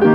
Hello 0.00 0.10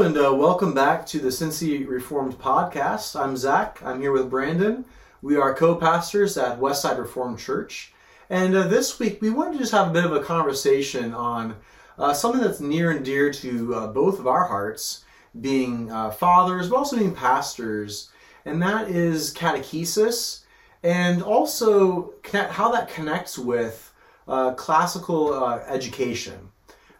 and 0.00 0.16
uh, 0.16 0.32
welcome 0.34 0.72
back 0.72 1.04
to 1.06 1.18
the 1.18 1.30
Cincy 1.30 1.84
Reformed 1.88 2.38
Podcast. 2.38 3.18
I'm 3.20 3.36
Zac. 3.36 3.82
I'm 3.84 4.00
here 4.00 4.12
with 4.12 4.30
Brandon. 4.30 4.84
We 5.20 5.36
are 5.36 5.52
co-pastors 5.52 6.38
at 6.38 6.60
Westside 6.60 6.98
Reformed 6.98 7.40
Church, 7.40 7.92
and 8.28 8.54
uh, 8.54 8.68
this 8.68 9.00
week 9.00 9.20
we 9.20 9.30
wanted 9.30 9.54
to 9.54 9.58
just 9.58 9.72
have 9.72 9.88
a 9.88 9.92
bit 9.92 10.04
of 10.04 10.12
a 10.12 10.22
conversation 10.22 11.12
on 11.12 11.56
uh, 11.98 12.12
something 12.12 12.40
that's 12.40 12.60
near 12.60 12.92
and 12.92 13.04
dear 13.04 13.32
to 13.32 13.74
uh, 13.74 13.86
both 13.88 14.20
of 14.20 14.28
our 14.28 14.44
hearts, 14.44 15.04
being 15.38 15.90
uh, 15.90 16.10
fathers, 16.10 16.68
but 16.68 16.76
also 16.76 16.96
being 16.96 17.14
pastors, 17.14 18.10
and 18.44 18.60
that 18.62 18.88
is 18.88 19.34
catechesis, 19.34 20.40
and 20.82 21.22
also 21.22 22.14
connect, 22.22 22.52
how 22.52 22.70
that 22.72 22.88
connects 22.88 23.38
with 23.38 23.92
uh, 24.26 24.52
classical 24.54 25.34
uh, 25.34 25.58
education. 25.66 26.50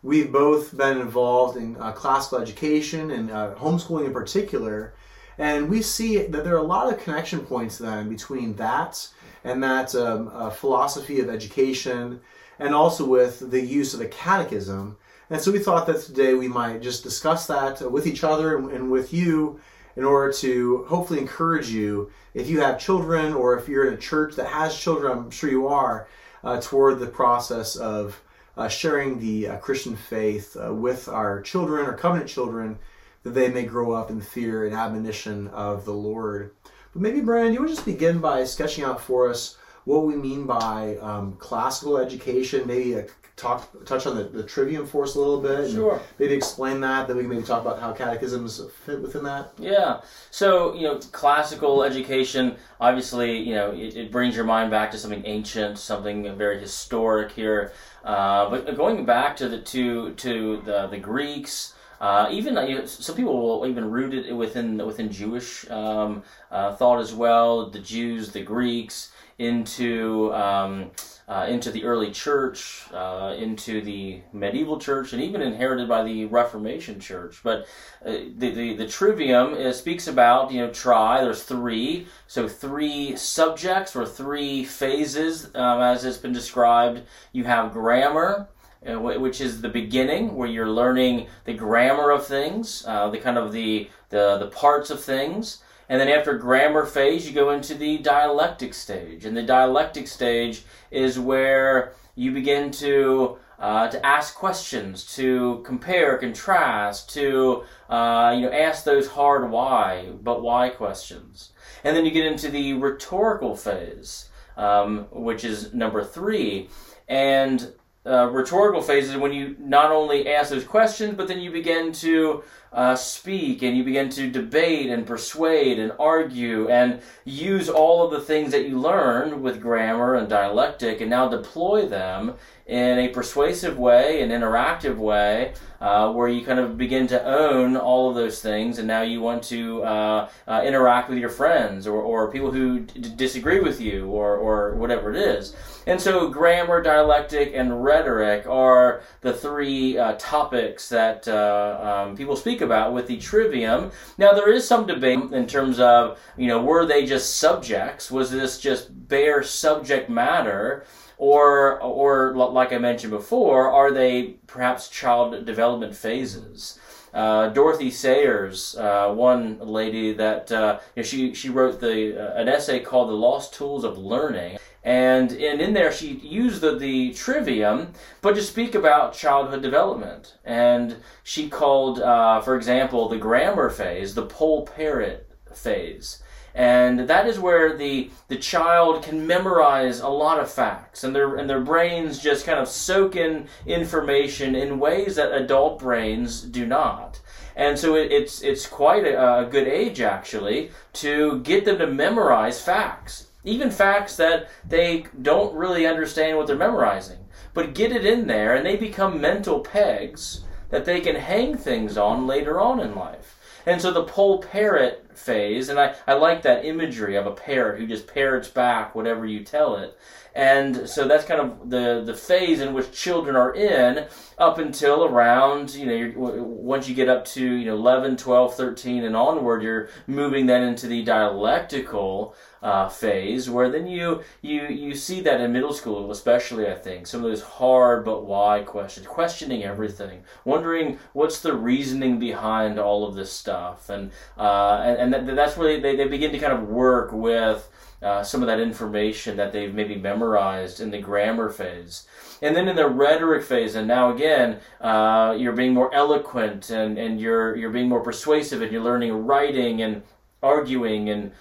We've 0.02 0.32
both 0.32 0.77
been 0.77 0.98
involved 0.98 1.56
in 1.56 1.77
uh, 1.77 1.92
classical 1.92 2.38
education 2.38 3.10
and 3.10 3.30
uh, 3.30 3.55
homeschooling 3.56 4.06
in 4.06 4.12
particular, 4.12 4.94
and 5.38 5.69
we 5.69 5.83
see 5.83 6.19
that 6.19 6.44
there 6.44 6.55
are 6.55 6.58
a 6.58 6.62
lot 6.62 6.92
of 6.92 7.00
connection 7.00 7.41
points 7.41 7.78
then 7.78 8.08
between 8.08 8.55
that 8.56 9.08
and 9.44 9.62
that 9.62 9.94
um, 9.94 10.30
uh, 10.33 10.50
philosophy 10.50 11.20
of 11.20 11.28
education, 11.28 12.20
and 12.58 12.74
also 12.74 13.05
with 13.06 13.50
the 13.50 13.60
use 13.60 13.94
of 13.94 14.00
the 14.00 14.08
catechism. 14.08 14.97
And 15.30 15.41
so 15.41 15.52
we 15.52 15.61
thought 15.61 15.87
that 15.87 16.01
today 16.02 16.34
we 16.34 16.48
might 16.48 16.83
just 16.83 17.05
discuss 17.05 17.47
that 17.47 17.89
with 17.91 18.07
each 18.09 18.25
other 18.25 18.59
and, 18.59 18.91
with 18.91 19.12
you 19.12 19.61
in 19.95 20.05
order 20.05 20.33
to 20.33 20.84
hopefully 20.89 21.20
encourage 21.20 21.69
you 21.70 22.11
if 22.34 22.48
you 22.48 22.61
have 22.61 22.81
children 22.81 23.33
or 23.33 23.56
if 23.56 23.69
you're 23.69 23.87
in 23.87 23.95
a 23.95 23.97
church 23.97 24.34
that 24.34 24.48
has 24.48 24.77
children, 24.77 25.12
I'm 25.12 25.31
sure 25.31 25.48
you 25.48 25.69
are, 25.69 26.09
uh, 26.42 26.61
toward 26.61 26.98
the 26.98 27.06
process 27.06 27.77
of 27.77 28.20
uh, 28.56 28.67
sharing 28.67 29.20
the 29.20 29.48
uh, 29.48 29.56
Christian 29.59 29.95
faith 29.95 30.56
uh, 30.56 30.75
with 30.75 31.09
our 31.09 31.41
children, 31.42 31.87
or 31.87 31.92
covenant 31.94 32.28
children, 32.28 32.78
that 33.22 33.31
they 33.31 33.48
may 33.48 33.62
grow 33.62 33.92
up 33.92 34.11
in 34.11 34.20
fear 34.20 34.67
and 34.67 34.75
admonition 34.75 35.47
of 35.48 35.84
the 35.84 35.92
Lord. 35.94 36.55
But 36.92 37.03
maybe, 37.03 37.20
Brandon, 37.20 37.55
you 37.55 37.61
would 37.61 37.69
just 37.69 37.84
begin 37.84 38.19
by 38.19 38.44
sketching 38.44 38.83
out 38.83 39.00
for 39.00 39.31
us 39.31 39.56
what 39.84 40.05
we 40.05 40.17
mean 40.17 40.47
by 40.47 40.97
um, 40.97 41.37
classical 41.39 41.98
education, 41.98 42.67
maybe 42.67 42.97
uh, 42.97 43.03
talk 43.41 43.84
touch 43.84 44.06
on 44.06 44.16
the, 44.16 44.24
the 44.24 44.42
trivium 44.42 44.86
force 44.86 45.14
a 45.14 45.19
little 45.19 45.41
bit. 45.41 45.70
Sure. 45.70 46.00
Maybe 46.19 46.34
explain 46.34 46.80
that. 46.80 47.08
Then 47.08 47.16
we 47.16 47.22
can 47.22 47.30
maybe 47.30 47.42
talk 47.42 47.62
about 47.62 47.80
how 47.80 47.92
catechisms 47.92 48.60
fit 48.84 49.00
within 49.00 49.24
that. 49.24 49.52
Yeah. 49.58 50.02
So, 50.30 50.74
you 50.74 50.82
know, 50.82 50.98
classical 51.12 51.82
education, 51.82 52.56
obviously, 52.80 53.38
you 53.38 53.55
know, 53.55 53.72
it, 53.72 53.97
it 53.97 54.12
brings 54.12 54.36
your 54.36 54.44
mind 54.44 54.70
back 54.70 54.91
to 54.91 54.98
something 54.98 55.22
ancient, 55.24 55.78
something 55.78 56.36
very 56.36 56.60
historic 56.60 57.32
here. 57.32 57.72
Uh, 58.05 58.50
but 58.50 58.77
going 58.77 59.05
back 59.05 59.36
to 59.36 59.48
the 59.48 59.60
to 59.60 60.14
to 60.14 60.62
the 60.64 60.86
the 60.88 60.98
Greeks, 60.98 61.75
uh, 62.01 62.29
even 62.31 62.56
uh, 62.56 62.62
you 62.62 62.79
know, 62.79 62.87
some 62.87 63.17
people 63.17 63.41
will 63.41 63.67
even 63.67 63.91
root 63.91 64.15
it 64.15 64.33
within 64.33 64.84
within 64.87 65.11
Jewish 65.12 65.69
um, 65.70 66.23
uh, 66.51 66.75
thought 66.75 67.01
as 67.01 67.12
well. 67.12 67.70
The 67.70 67.81
Jews, 67.81 68.33
the 68.33 68.43
Greeks, 68.43 69.12
into 69.39 70.33
um, 70.34 70.91
uh, 71.31 71.47
into 71.48 71.71
the 71.71 71.84
early 71.84 72.11
church, 72.11 72.87
uh, 72.93 73.37
into 73.39 73.81
the 73.81 74.21
medieval 74.33 74.81
church, 74.81 75.12
and 75.12 75.23
even 75.23 75.41
inherited 75.41 75.89
by 75.89 76.03
the 76.03 76.25
Reformation 76.25 76.98
church. 76.98 77.41
But 77.45 77.69
uh, 78.05 78.12
the, 78.37 78.51
the, 78.51 78.75
the 78.75 78.89
trivium 78.89 79.73
speaks 79.73 80.09
about, 80.09 80.51
you 80.51 80.61
know, 80.61 80.73
try, 80.73 81.23
there's 81.23 81.45
three, 81.45 82.09
so 82.27 82.48
three 82.48 83.15
subjects 83.15 83.95
or 83.95 84.05
three 84.05 84.65
phases 84.65 85.55
um, 85.55 85.81
as 85.81 86.05
it's 86.05 86.19
been 86.19 86.33
described. 86.33 87.03
You 87.33 87.44
have 87.44 87.72
grammar, 87.72 88.49
which 88.82 89.41
is 89.41 89.60
the 89.60 89.68
beginning 89.68 90.34
where 90.34 90.48
you're 90.48 90.68
learning 90.68 91.26
the 91.44 91.52
grammar 91.52 92.10
of 92.10 92.26
things, 92.26 92.84
uh, 92.86 93.10
the 93.10 93.18
kind 93.18 93.36
of 93.36 93.52
the, 93.52 93.91
the, 94.08 94.38
the 94.38 94.48
parts 94.48 94.91
of 94.91 95.02
things. 95.02 95.62
And 95.88 96.00
then 96.00 96.08
after 96.08 96.38
grammar 96.38 96.86
phase, 96.86 97.26
you 97.26 97.34
go 97.34 97.50
into 97.50 97.74
the 97.74 97.98
dialectic 97.98 98.74
stage. 98.74 99.24
And 99.24 99.36
the 99.36 99.42
dialectic 99.42 100.06
stage 100.06 100.62
is 100.91 101.18
where 101.18 101.94
you 102.14 102.32
begin 102.32 102.70
to 102.72 103.38
uh, 103.58 103.88
to 103.88 104.06
ask 104.06 104.34
questions, 104.36 105.04
to 105.16 105.62
compare, 105.66 106.16
contrast, 106.16 107.10
to 107.10 107.62
uh, 107.91 108.32
you 108.34 108.42
know 108.42 108.52
ask 108.52 108.84
those 108.84 109.08
hard 109.08 109.50
why, 109.50 110.06
but 110.22 110.42
why 110.42 110.70
questions. 110.70 111.52
And 111.84 111.94
then 111.94 112.06
you 112.06 112.10
get 112.10 112.24
into 112.24 112.48
the 112.50 112.72
rhetorical 112.74 113.54
phase, 113.56 114.30
um, 114.56 115.06
which 115.10 115.44
is 115.44 115.74
number 115.74 116.02
three. 116.02 116.68
And 117.06 117.74
uh, 118.06 118.28
rhetorical 118.31 118.83
phases 118.83 119.16
when 119.16 119.33
you 119.33 119.56
not 119.59 119.93
only 119.93 120.28
ask 120.28 120.50
those 120.50 120.65
questions, 120.65 121.15
but 121.16 121.28
then 121.28 121.38
you 121.38 121.50
begin 121.50 121.93
to 121.93 122.43
uh, 122.72 122.94
speak 122.94 123.62
and 123.62 123.76
you 123.76 123.82
begin 123.82 124.08
to 124.10 124.31
debate 124.31 124.91
and 124.91 125.06
persuade 125.06 125.78
and 125.78 125.92
argue 125.98 126.69
and 126.69 127.00
use 127.25 127.69
all 127.69 128.04
of 128.04 128.10
the 128.10 128.20
things 128.20 128.53
that 128.53 128.69
you 128.69 128.78
learned 128.78 129.42
with 129.42 129.60
grammar 129.60 130.14
and 130.14 130.28
dialectic 130.28 131.00
and 131.00 131.10
now 131.10 131.28
deploy 131.28 131.86
them 131.86 132.34
in 132.70 133.00
a 133.00 133.09
persuasive 133.09 133.76
way, 133.76 134.22
an 134.22 134.30
interactive 134.30 134.97
way, 134.97 135.53
uh, 135.80 136.12
where 136.12 136.28
you 136.28 136.44
kind 136.44 136.60
of 136.60 136.78
begin 136.78 137.09
to 137.09 137.20
own 137.25 137.76
all 137.76 138.09
of 138.09 138.14
those 138.14 138.41
things, 138.41 138.78
and 138.78 138.86
now 138.86 139.03
you 139.03 139.20
want 139.20 139.42
to 139.42 139.82
uh, 139.82 140.28
uh, 140.47 140.62
interact 140.64 141.09
with 141.09 141.19
your 141.19 141.30
friends 141.30 141.88
or, 141.88 142.00
or 142.00 142.30
people 142.30 142.53
who 142.53 142.78
d- 142.78 143.12
disagree 143.16 143.59
with 143.59 143.80
you 143.80 144.06
or, 144.06 144.36
or 144.36 144.76
whatever 144.76 145.12
it 145.12 145.16
is. 145.16 145.56
And 145.86 146.00
so, 146.00 146.28
grammar, 146.28 146.80
dialectic, 146.80 147.53
and 147.54 147.82
rhetoric 147.82 148.47
are 148.47 149.03
the 149.22 149.32
three 149.32 149.98
uh, 149.98 150.14
topics 150.19 150.88
that 150.91 151.26
uh, 151.26 152.04
um, 152.06 152.16
people 152.16 152.36
speak 152.36 152.59
about 152.60 152.93
with 152.93 153.06
the 153.06 153.16
trivium. 153.16 153.91
Now, 154.19 154.32
there 154.32 154.53
is 154.53 154.66
some 154.66 154.87
debate 154.87 155.32
in 155.32 155.47
terms 155.47 155.81
of, 155.81 156.19
you 156.37 156.47
know, 156.48 156.62
were 156.62 156.87
they 156.87 157.06
just 157.06 157.37
subjects? 157.37 158.10
Was 158.10 158.31
this 158.31 158.59
just 158.59 159.09
bare 159.09 159.43
subject 159.43 160.09
matter? 160.09 160.84
or 161.21 161.78
or 161.82 162.34
like 162.34 162.72
I 162.72 162.78
mentioned 162.78 163.10
before, 163.10 163.71
are 163.71 163.93
they 163.93 164.37
perhaps 164.47 164.88
child 164.88 165.44
development 165.44 165.94
phases? 165.94 166.78
Uh, 167.12 167.48
Dorothy 167.48 167.91
Sayers, 167.91 168.77
uh, 168.77 169.12
one 169.12 169.59
lady 169.59 170.15
that 170.15 170.50
uh, 170.50 170.78
you 170.94 171.03
know, 171.03 171.06
she 171.06 171.34
she 171.34 171.50
wrote 171.50 171.78
the 171.78 172.19
uh, 172.19 172.41
an 172.41 172.48
essay 172.48 172.81
called 172.81 173.10
"The 173.10 173.15
Lost 173.15 173.53
Tools 173.53 173.84
of 173.84 173.98
Learning," 173.98 174.59
and 174.82 175.32
and 175.32 175.60
in 175.60 175.74
there 175.74 175.92
she 175.92 176.12
used 176.14 176.62
the 176.62 176.78
the 176.78 177.12
trivium, 177.12 177.92
but 178.22 178.34
to 178.34 178.42
speak 178.42 178.74
about 178.74 179.12
childhood 179.12 179.62
development, 179.62 180.38
and 180.44 180.96
she 181.22 181.48
called, 181.50 182.00
uh, 182.00 182.41
for 182.41 182.56
example, 182.56 183.08
the 183.08 183.18
grammar 183.18 183.68
phase 183.68 184.14
the 184.14 184.26
poll 184.26 184.66
parrot 184.66 185.30
phase. 185.52 186.22
And 186.54 187.00
that 187.08 187.26
is 187.28 187.38
where 187.38 187.76
the 187.76 188.10
the 188.28 188.36
child 188.36 189.04
can 189.04 189.26
memorize 189.26 190.00
a 190.00 190.08
lot 190.08 190.41
of 190.41 190.50
facts. 190.50 191.04
And 191.04 191.14
their 191.14 191.36
and 191.36 191.48
their 191.48 191.60
brains 191.60 192.18
just 192.18 192.47
kind 192.47 192.58
of 192.58 192.68
soak 192.68 193.16
in 193.16 193.47
information 193.66 194.56
in 194.56 194.80
ways 194.80 195.16
that 195.16 195.32
adult 195.32 195.78
brains 195.78 196.42
do 196.42 196.66
not. 196.66 197.20
And 197.54 197.78
so 197.78 197.94
it, 197.94 198.10
it's 198.10 198.42
it's 198.42 198.66
quite 198.66 199.04
a, 199.04 199.41
a 199.41 199.47
good 199.47 199.68
age 199.68 200.00
actually 200.00 200.70
to 200.94 201.41
get 201.41 201.64
them 201.64 201.78
to 201.78 201.86
memorize 201.86 202.60
facts 202.60 203.29
even 203.45 203.71
facts 203.71 204.17
that 204.17 204.49
they 204.67 205.05
don't 205.23 205.55
really 205.55 205.87
understand 205.87 206.37
what 206.37 206.47
they're 206.47 206.56
memorizing 206.56 207.19
but 207.55 207.75
get 207.75 207.93
it 207.93 208.05
in 208.05 208.27
there 208.27 208.55
and 208.55 208.65
they 208.65 208.77
become 208.77 209.21
mental 209.21 209.61
pegs 209.61 210.45
that 210.71 210.84
they 210.84 211.01
can 211.01 211.17
hang 211.17 211.56
things 211.56 211.97
on 211.97 212.27
later 212.27 212.61
on 212.61 212.81
in 212.81 212.95
life 212.95 213.37
and 213.67 213.81
so 213.81 213.93
the 213.93 214.05
poll 214.05 214.42
parrot 214.42 215.07
phase, 215.15 215.69
and 215.69 215.78
I, 215.78 215.95
I 216.07 216.15
like 216.15 216.42
that 216.42 216.65
imagery 216.65 217.16
of 217.16 217.27
a 217.27 217.33
parrot 217.33 217.78
who 217.78 217.87
just 217.87 218.07
parrots 218.07 218.48
back 218.48 218.95
whatever 218.95 219.27
you 219.27 219.45
tell 219.45 219.77
it. 219.77 219.98
And 220.34 220.88
so 220.88 221.09
that's 221.09 221.24
kind 221.24 221.41
of 221.41 221.71
the, 221.71 222.03
the 222.04 222.15
phase 222.15 222.60
in 222.60 222.74
which 222.74 222.92
children 222.92 223.36
are 223.36 223.54
in 223.54 224.06
up 224.38 224.59
until 224.59 225.04
around, 225.04 225.74
you 225.74 225.86
know, 225.86 226.12
once 226.16 226.88
you 226.88 226.94
get 226.94 227.09
up 227.09 227.24
to, 227.27 227.44
you 227.44 227.66
know, 227.66 227.74
11, 227.74 228.16
12, 228.16 228.54
13 228.54 229.04
and 229.04 229.16
onward, 229.16 229.62
you're 229.62 229.88
moving 230.06 230.47
then 230.47 230.62
into 230.62 230.86
the 230.86 231.03
dialectical 231.03 232.34
uh, 232.62 232.91
phase 232.91 233.48
where 233.48 233.71
then 233.71 233.86
you 233.86 234.22
you 234.42 234.68
you 234.68 234.94
see 234.94 235.22
that 235.22 235.41
in 235.41 235.50
middle 235.50 235.72
school 235.72 236.10
especially 236.10 236.68
i 236.68 236.74
think 236.74 237.06
some 237.06 237.24
of 237.24 237.30
those 237.30 237.41
hard 237.41 238.04
but 238.04 238.26
why 238.26 238.60
questions 238.60 239.06
questioning 239.06 239.65
everything 239.65 240.22
wondering 240.44 240.98
what's 241.15 241.41
the 241.41 241.56
reasoning 241.56 242.18
behind 242.18 242.78
all 242.78 243.06
of 243.06 243.15
this 243.15 243.33
stuff. 243.33 243.88
And 243.88 244.10
uh, 244.38 244.83
and, 244.84 245.15
and 245.15 245.28
that, 245.28 245.36
that's 245.36 245.56
where 245.56 245.80
they, 245.80 245.97
they 245.97 246.09
begin 246.09 246.33
to 246.33 246.38
kind 246.38 246.53
of 246.53 246.68
work 246.68 247.12
with 247.12 247.68
uh, 248.02 248.22
some 248.22 248.42
of 248.42 248.47
that 248.47 248.60
information 248.60 249.36
that 249.36 249.52
they've 249.52 249.74
maybe 249.74 249.97
memorized 249.97 250.80
in 250.80 250.91
the 250.91 251.00
grammar 251.00 251.50
phase. 251.50 252.06
And 252.42 252.56
then 252.56 252.68
in 252.68 252.76
the 252.76 252.88
rhetoric 252.88 253.44
phase, 253.44 253.74
and 253.74 253.86
now 253.86 254.10
again, 254.14 254.60
uh, 254.80 255.36
you're 255.38 255.52
being 255.52 255.74
more 255.74 255.94
eloquent 255.94 256.70
and, 256.70 256.97
and 256.99 257.20
you're, 257.20 257.54
you're 257.56 257.70
being 257.70 257.88
more 257.88 258.02
persuasive 258.02 258.62
and 258.62 258.73
you're 258.73 258.82
learning 258.82 259.26
writing 259.26 259.82
and 259.82 260.02
arguing 260.42 261.11
and 261.11 261.32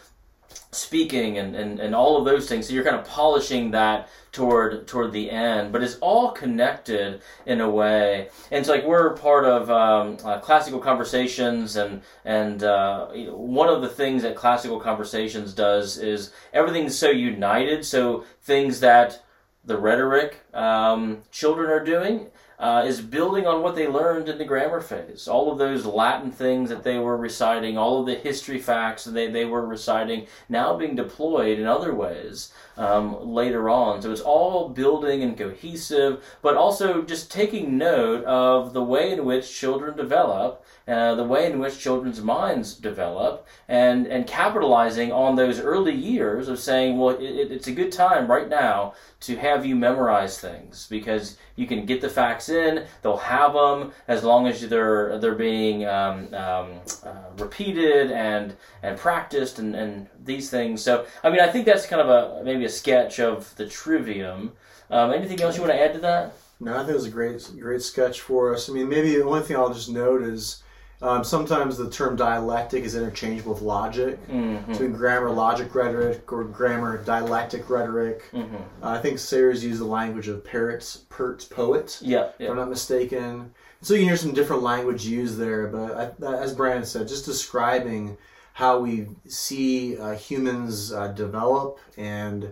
speaking 0.72 1.38
and, 1.38 1.56
and, 1.56 1.80
and 1.80 1.96
all 1.96 2.18
of 2.18 2.25
those 2.25 2.48
things. 2.48 2.68
So 2.68 2.74
you're 2.74 2.84
kind 2.84 2.96
of 2.96 3.06
polishing 3.06 3.72
that 3.72 4.10
toward 4.31 4.88
toward 4.88 5.12
the 5.12 5.31
end, 5.31 5.72
but 5.72 5.81
it's 5.81 5.96
all 5.96 6.31
connected 6.31 7.22
in 7.46 7.62
a 7.62 7.69
way. 7.69 8.30
And 8.51 8.60
it's 8.60 8.69
like 8.69 8.86
we're 8.86 9.16
part 9.16 9.46
of 9.46 9.69
um, 9.72 10.18
uh, 10.24 10.40
classical 10.40 10.80
conversations, 10.80 11.75
and 11.75 12.01
and 12.25 12.63
uh, 12.63 13.07
one 13.07 13.69
of 13.69 13.81
the 13.81 13.90
things 13.90 14.22
that 14.24 14.36
classical 14.36 14.80
conversations 14.80 15.54
does 15.54 15.98
is 15.98 16.31
everything's 16.54 16.98
so 16.98 17.10
united. 17.10 17.86
So 17.86 18.24
things 18.42 18.80
that 18.81 19.24
the 19.66 19.78
rhetoric 19.78 20.40
um, 20.54 21.24
children 21.31 21.69
are 21.69 21.84
doing 21.84 22.28
uh, 22.59 22.83
is 22.85 23.00
building 23.00 23.47
on 23.47 23.63
what 23.63 23.75
they 23.75 23.88
learned 23.88 24.27
in 24.27 24.38
the 24.38 24.45
grammar 24.45 24.81
phase. 24.81 25.27
All 25.27 25.51
of 25.51 25.57
those 25.57 25.85
Latin 25.85 26.29
things 26.29 26.69
that 26.69 26.83
they 26.83 26.97
were 26.97 27.15
reciting, 27.15 27.77
all 27.77 28.01
of 28.01 28.06
the 28.06 28.15
history 28.15 28.59
facts 28.59 29.06
that 29.06 29.11
they, 29.11 29.31
they 29.31 29.45
were 29.45 29.65
reciting, 29.65 30.27
now 30.50 30.75
being 30.75 30.95
deployed 30.95 31.57
in 31.57 31.65
other 31.65 31.95
ways 31.95 32.51
um, 32.80 33.30
later 33.30 33.70
on. 33.70 34.02
So 34.02 34.12
it's 34.12 34.22
all 34.22 34.70
building 34.70 35.22
and 35.22 35.38
cohesive, 35.38 36.24
but 36.42 36.56
also 36.56 37.02
just 37.02 37.31
taking 37.31 37.78
note 37.78 38.24
of 38.26 38.74
the 38.74 38.84
way 38.84 39.12
in 39.12 39.26
which 39.26 39.54
children 39.54 39.96
develop 39.98 40.66
uh, 40.90 41.14
the 41.14 41.24
way 41.24 41.46
in 41.46 41.60
which 41.60 41.78
children's 41.78 42.20
minds 42.20 42.74
develop, 42.74 43.48
and, 43.68 44.08
and 44.08 44.26
capitalizing 44.26 45.12
on 45.12 45.36
those 45.36 45.60
early 45.60 45.94
years 45.94 46.48
of 46.48 46.58
saying, 46.58 46.98
well, 46.98 47.16
it, 47.16 47.52
it's 47.52 47.68
a 47.68 47.72
good 47.72 47.92
time 47.92 48.26
right 48.26 48.50
now 48.50 48.96
to 49.20 49.36
have 49.36 49.66
you 49.66 49.76
memorize 49.76 50.40
things 50.40 50.88
because 50.90 51.38
you 51.56 51.68
can 51.68 51.86
get 51.86 52.02
the 52.02 52.10
facts 52.10 52.50
in, 52.50 52.86
they'll 53.04 53.18
have 53.18 53.54
them 53.54 53.92
as 54.08 54.24
long 54.24 54.48
as 54.48 54.68
they're 54.68 55.20
they're 55.20 55.36
being 55.36 55.86
um, 55.86 56.34
um, 56.34 56.80
uh, 57.06 57.30
repeated 57.38 58.12
and 58.12 58.56
and 58.81 58.98
practiced 58.98 59.60
and, 59.60 59.76
and 59.76 60.08
these 60.24 60.50
things. 60.50 60.81
So 60.81 61.06
I 61.24 61.30
mean, 61.30 61.42
I 61.42 61.50
think 61.50 61.66
that's 61.66 61.86
kind 61.86 62.02
of 62.02 62.10
a 62.10 62.44
maybe 62.44 62.66
a 62.66 62.69
sketch 62.69 63.19
of 63.19 63.56
the 63.56 63.68
trivium. 63.68 64.54
Um, 64.89 65.12
anything 65.12 65.42
else 65.42 65.56
you 65.56 65.62
want 65.62 65.74
to 65.74 65.81
add 65.81 65.94
to 65.94 66.00
that? 66.00 66.33
No, 66.60 66.74
I 66.74 66.80
think 66.80 66.89
it 66.89 66.95
was 66.95 67.06
a 67.06 67.12
great 67.12 67.50
great 67.60 67.81
sketch 67.81 68.21
for 68.21 68.54
us. 68.54 68.69
I 68.69 68.74
mean, 68.74 68.89
maybe 68.89 69.16
the 69.16 69.24
only 69.24 69.42
thing 69.42 69.56
I'll 69.56 69.74
just 69.74 69.89
note 69.89 70.24
is 70.24 70.63
um, 71.01 71.24
sometimes 71.24 71.77
the 71.77 71.89
term 71.89 72.18
dialectic 72.18 72.83
is 72.83 72.95
interchangeable 72.95 73.54
with 73.54 73.62
logic. 73.62 74.25
Mm-hmm. 74.27 74.74
So 74.74 74.89
grammar, 74.89 75.30
logic, 75.30 75.74
rhetoric, 75.74 76.31
or 76.31 76.44
grammar, 76.44 76.98
dialectic, 76.98 77.69
rhetoric. 77.69 78.30
Mm-hmm. 78.33 78.83
Uh, 78.83 78.89
I 78.89 79.00
think 79.00 79.19
Sayers 79.19 79.63
used 79.63 79.80
the 79.80 79.86
language 79.86 80.27
of 80.27 80.44
Pert's, 80.44 81.06
Pert's 81.10 81.45
poet. 81.45 82.00
Yeah, 82.01 82.31
yeah. 82.38 82.45
if 82.45 82.51
I'm 82.51 82.57
not 82.57 82.69
mistaken. 82.69 83.54
So 83.81 83.94
you 83.94 84.01
can 84.01 84.10
hear 84.10 84.18
some 84.18 84.33
different 84.33 84.62
language 84.62 85.06
used 85.06 85.38
there, 85.38 85.68
but 85.68 86.19
I, 86.21 86.33
as 86.33 86.54
Brandon 86.54 86.86
said, 86.86 87.07
just 87.07 87.24
describing 87.24 88.18
how 88.59 88.77
we 88.77 89.07
see 89.25 89.97
uh, 89.97 90.11
humans 90.15 90.91
uh, 90.91 91.07
develop, 91.07 91.79
and, 91.95 92.51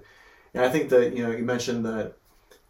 and 0.53 0.63
I 0.63 0.69
think 0.69 0.87
that 0.87 1.13
you 1.13 1.21
know 1.21 1.31
you 1.31 1.43
mentioned 1.43 1.85
that 1.85 2.13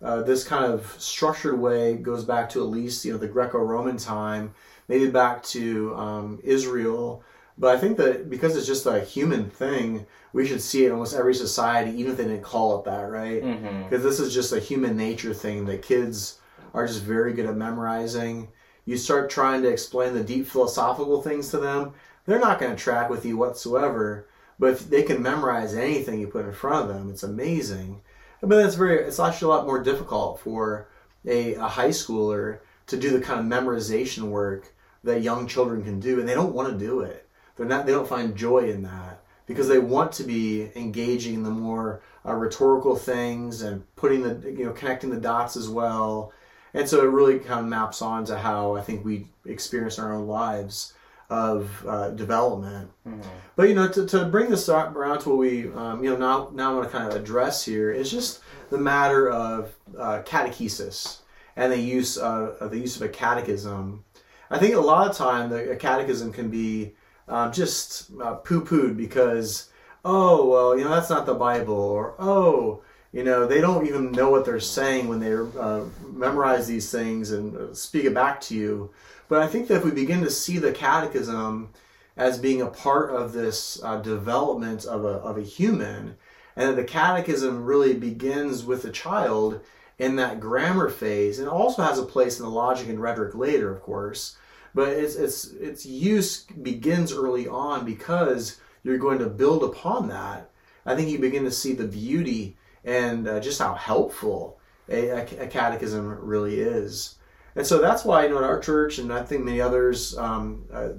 uh, 0.02 0.24
this 0.24 0.44
kind 0.44 0.66
of 0.66 0.96
structured 0.98 1.60
way 1.60 1.98
goes 1.98 2.26
back 2.26 2.50
to 2.50 2.64
at 2.64 2.70
least 2.70 3.06
you 3.06 3.12
know 3.12 3.20
the 3.20 3.28
Greco-Roman 3.28 3.98
time 3.98 4.56
maybe 4.88 5.08
back 5.12 5.44
to 5.44 5.96
um, 5.96 6.40
Israel. 6.44 7.24
But 7.60 7.76
I 7.76 7.80
think 7.80 7.98
that 7.98 8.28
because 8.28 8.58
it's 8.58 8.66
just 8.66 8.88
a 8.88 9.02
human 9.02 9.52
thing, 9.52 10.08
we 10.34 10.48
should 10.48 10.62
see 10.62 10.86
it 10.86 10.88
in 10.88 10.94
almost 10.94 11.16
every 11.16 11.36
society, 11.36 11.92
even 11.92 12.14
if 12.14 12.18
they 12.18 12.24
didn't 12.24 12.42
call 12.42 12.80
it 12.80 12.86
that, 12.86 13.04
right? 13.04 13.42
Because 13.44 13.62
mm-hmm. 13.62 14.04
this 14.04 14.20
is 14.20 14.34
just 14.34 14.52
a 14.52 14.60
human 14.60 14.98
nature 14.98 15.36
thing 15.36 15.66
that 15.66 15.84
kids 15.84 16.40
are 16.74 16.88
just 16.88 17.04
very 17.04 17.34
good 17.34 17.46
at 17.46 17.56
memorizing. 17.56 18.48
You 18.86 18.98
start 18.98 19.30
trying 19.30 19.62
to 19.62 19.70
explain 19.70 20.16
the 20.16 20.24
deep 20.24 20.48
philosophical 20.48 21.22
things 21.22 21.50
to 21.50 21.58
them, 21.58 21.94
they're 22.28 22.40
not 22.40 22.60
going 22.60 22.76
to 22.76 22.78
track 22.78 23.10
with 23.10 23.26
you 23.26 23.38
whatsoever. 23.38 24.28
But 24.60 24.92
they 24.92 25.04
can 25.04 25.22
memorize 25.22 25.76
anything 25.76 26.20
you 26.20 26.28
put 26.28 26.46
in 26.46 26.54
front 26.54 26.90
of 26.90 26.96
them, 26.96 27.10
it's 27.10 27.24
amazing. 27.24 28.02
But 28.42 28.64
it's 28.66 28.76
very, 28.76 29.04
it's 29.04 29.20
actually 29.20 29.52
a 29.52 29.56
lot 29.56 29.66
more 29.66 29.82
difficult 29.82 30.40
for 30.40 30.88
a, 31.26 31.56
a 31.56 31.68
high 31.68 31.90
schooler 31.90 32.60
to 32.88 32.98
do 32.98 33.10
the 33.12 33.22
kind 33.22 33.40
of 33.40 33.46
memorization 33.46 34.30
work 34.30 34.74
that 35.04 35.22
young 35.22 35.48
children 35.48 35.84
can 35.84 36.00
do, 36.00 36.20
and 36.20 36.28
they 36.28 36.34
don't 36.34 36.54
want 36.54 36.72
to 36.72 36.86
do 36.86 37.02
it. 37.02 37.28
They're 37.56 37.66
not. 37.66 37.86
They 37.86 37.92
don't 37.92 38.08
find 38.08 38.36
joy 38.36 38.70
in 38.70 38.84
that 38.84 39.22
because 39.46 39.68
they 39.68 39.80
want 39.80 40.12
to 40.14 40.24
be 40.24 40.70
engaging 40.76 41.36
in 41.36 41.44
the 41.44 41.50
more 41.50 42.02
uh, 42.26 42.34
rhetorical 42.34 42.96
things 42.96 43.62
and 43.62 43.84
putting 43.96 44.22
the 44.22 44.52
you 44.52 44.66
know 44.66 44.74
connecting 44.74 45.10
the 45.10 45.20
dots 45.20 45.56
as 45.56 45.70
well. 45.70 46.34
And 46.74 46.88
so 46.88 47.02
it 47.02 47.10
really 47.10 47.40
kind 47.40 47.62
of 47.62 47.66
maps 47.66 48.02
on 48.02 48.26
to 48.26 48.38
how 48.38 48.76
I 48.76 48.82
think 48.82 49.04
we 49.04 49.28
experience 49.46 49.98
our 49.98 50.14
own 50.14 50.28
lives 50.28 50.94
of 51.30 51.86
uh, 51.88 52.12
development. 52.12 52.90
Mm-hmm. 53.06 53.22
But 53.56 53.70
you 53.70 53.76
know, 53.76 53.90
to, 53.90 54.06
to 54.08 54.26
bring 54.26 54.50
this 54.50 54.70
around 54.70 55.20
to 55.22 55.30
what 55.30 55.38
we 55.38 55.72
um, 55.74 56.04
you 56.04 56.12
know 56.12 56.18
now 56.18 56.50
now 56.54 56.76
want 56.76 56.90
to 56.90 56.98
kind 56.98 57.08
of 57.08 57.16
address 57.16 57.66
here 57.66 57.92
is 57.92 58.10
just 58.10 58.42
the 58.70 58.78
matter 58.78 59.30
of 59.30 59.76
uh, 59.98 60.22
catechesis 60.24 61.20
and 61.56 61.72
the 61.72 61.80
use 61.80 62.18
of 62.18 62.72
the 62.72 62.78
use 62.78 62.96
of 62.96 63.02
a 63.02 63.10
catechism 63.10 64.04
I 64.50 64.58
think 64.58 64.76
a 64.76 64.80
lot 64.80 65.10
of 65.10 65.16
time 65.16 65.50
the 65.50 65.76
catechism 65.80 66.32
can 66.32 66.50
be 66.50 66.94
um, 67.28 67.52
just 67.52 68.12
uh, 68.22 68.36
poo-pooed 68.36 68.96
because 68.96 69.70
oh 70.06 70.48
well 70.48 70.78
you 70.78 70.84
know 70.84 70.92
that's 70.92 71.10
not 71.10 71.26
the 71.26 71.34
Bible 71.34 71.74
or 71.74 72.16
oh 72.20 72.82
you 73.12 73.24
know 73.24 73.46
they 73.46 73.62
don't 73.62 73.88
even 73.88 74.12
know 74.12 74.30
what 74.30 74.46
they're 74.46 74.60
saying 74.60 75.08
when 75.08 75.20
they 75.20 75.34
uh, 75.34 75.86
memorize 76.12 76.68
these 76.68 76.92
things 76.92 77.32
and 77.32 77.56
uh, 77.56 77.74
speak 77.74 78.06
it 78.06 78.14
back 78.14 78.42
to 78.42 78.56
you. 78.56 78.92
But 79.30 79.42
I 79.42 79.48
think 79.48 79.68
that 79.68 79.78
if 79.78 79.86
we 79.86 79.92
begin 79.92 80.22
to 80.24 80.30
see 80.30 80.58
the 80.58 80.72
catechism 80.72 81.70
as 82.16 82.40
being 82.40 82.62
a 82.62 82.68
part 82.68 83.12
of 83.12 83.34
this 83.34 83.82
uh, 83.84 83.98
development 84.02 84.86
of 84.86 85.06
a, 85.06 85.20
of 85.20 85.38
a 85.38 85.44
human, 85.44 86.18
and 86.56 86.70
that 86.70 86.76
the 86.76 86.84
catechism 86.84 87.64
really 87.64 87.94
begins 87.94 88.66
with 88.66 88.82
the 88.82 88.92
child 88.92 89.62
in 90.00 90.16
that 90.16 90.40
grammar 90.40 90.90
phase 90.90 91.40
and 91.40 91.48
also 91.48 91.82
has 91.82 92.00
a 92.00 92.04
place 92.04 92.40
in 92.40 92.46
the 92.46 92.52
logic 92.52 92.88
and 92.90 93.00
rhetoric 93.00 93.36
later, 93.36 93.72
of 93.72 93.82
course. 93.82 94.38
But 94.76 94.90
its 94.90 95.16
its 95.16 95.46
its 95.54 95.86
use 95.86 96.44
begins 96.44 97.12
early 97.12 97.48
on 97.48 97.86
because 97.86 98.60
you're 98.84 98.98
going 98.98 99.20
to 99.20 99.28
build 99.28 99.64
upon 99.64 100.08
that. 100.10 100.50
I 100.86 100.96
think 100.96 101.10
you 101.10 101.20
begin 101.20 101.44
to 101.46 101.52
see 101.52 101.74
the 101.74 101.88
beauty 101.88 102.57
and 102.84 103.28
uh, 103.28 103.40
just 103.40 103.60
how 103.60 103.74
helpful 103.74 104.60
a, 104.90 105.10
a, 105.10 105.48
catechism 105.48 106.08
really 106.22 106.60
is. 106.60 107.16
And 107.56 107.66
so 107.66 107.80
that's 107.80 108.06
why 108.06 108.24
you 108.24 108.30
know 108.30 108.38
at 108.38 108.44
our 108.44 108.60
church 108.60 109.00
and 109.00 109.12
I 109.12 109.24
think 109.24 109.44
many 109.44 109.60
others, 109.60 110.18
um, 110.18 110.66
uh, 110.72 110.90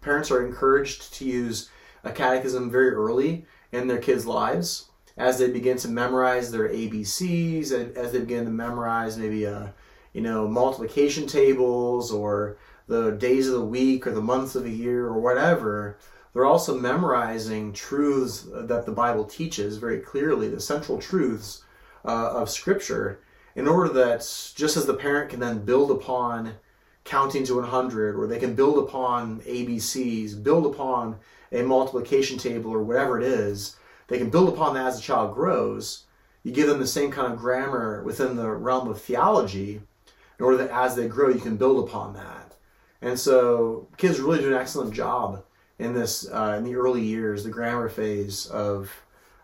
parents 0.00 0.30
are 0.30 0.46
encouraged 0.46 1.14
to 1.14 1.24
use 1.24 1.70
a 2.04 2.12
catechism 2.12 2.70
very 2.70 2.90
early 2.90 3.46
in 3.72 3.88
their 3.88 3.98
kids' 3.98 4.26
lives 4.26 4.90
as 5.16 5.38
they 5.38 5.50
begin 5.50 5.76
to 5.78 5.88
memorize 5.88 6.50
their 6.50 6.68
ABCs, 6.68 7.72
as 7.96 8.12
they 8.12 8.18
begin 8.20 8.44
to 8.44 8.50
memorize 8.50 9.18
maybe 9.18 9.44
a, 9.44 9.56
uh, 9.56 9.68
you 10.12 10.20
know, 10.20 10.46
multiplication 10.46 11.26
tables 11.26 12.10
or 12.12 12.58
the 12.86 13.12
days 13.12 13.48
of 13.48 13.54
the 13.54 13.64
week 13.64 14.06
or 14.06 14.12
the 14.12 14.20
months 14.20 14.54
of 14.54 14.64
the 14.64 14.70
year 14.70 15.06
or 15.06 15.18
whatever, 15.18 15.98
they're 16.32 16.46
also 16.46 16.78
memorizing 16.78 17.72
truths 17.72 18.46
that 18.50 18.86
the 18.86 18.92
Bible 18.92 19.24
teaches 19.24 19.76
very 19.76 20.00
clearly, 20.00 20.48
the 20.48 20.60
central 20.60 20.98
truths 20.98 21.64
uh, 22.04 22.30
of 22.32 22.48
Scripture, 22.48 23.20
in 23.54 23.68
order 23.68 23.92
that 23.92 24.20
just 24.54 24.76
as 24.76 24.86
the 24.86 24.94
parent 24.94 25.30
can 25.30 25.40
then 25.40 25.64
build 25.64 25.90
upon 25.90 26.54
counting 27.04 27.44
to 27.44 27.56
100, 27.56 28.16
or 28.16 28.26
they 28.26 28.38
can 28.38 28.54
build 28.54 28.78
upon 28.78 29.40
ABCs, 29.40 30.42
build 30.42 30.66
upon 30.66 31.18
a 31.50 31.62
multiplication 31.62 32.38
table 32.38 32.70
or 32.70 32.82
whatever 32.82 33.20
it 33.20 33.24
is, 33.24 33.76
they 34.08 34.18
can 34.18 34.30
build 34.30 34.48
upon 34.48 34.74
that 34.74 34.86
as 34.86 34.96
the 34.96 35.02
child 35.02 35.34
grows. 35.34 36.04
You 36.44 36.52
give 36.52 36.66
them 36.66 36.80
the 36.80 36.86
same 36.86 37.10
kind 37.10 37.32
of 37.32 37.38
grammar 37.38 38.02
within 38.04 38.36
the 38.36 38.50
realm 38.50 38.88
of 38.88 39.00
theology 39.00 39.82
in 40.38 40.44
order 40.44 40.56
that 40.58 40.70
as 40.70 40.96
they 40.96 41.08
grow, 41.08 41.28
you 41.28 41.40
can 41.40 41.56
build 41.56 41.86
upon 41.86 42.14
that. 42.14 42.56
And 43.00 43.18
so 43.18 43.88
kids 43.96 44.20
really 44.20 44.40
do 44.40 44.48
an 44.48 44.60
excellent 44.60 44.94
job 44.94 45.44
in 45.78 45.94
this, 45.94 46.28
uh, 46.30 46.54
in 46.58 46.64
the 46.64 46.76
early 46.76 47.02
years, 47.02 47.44
the 47.44 47.50
grammar 47.50 47.88
phase 47.88 48.46
of 48.46 48.90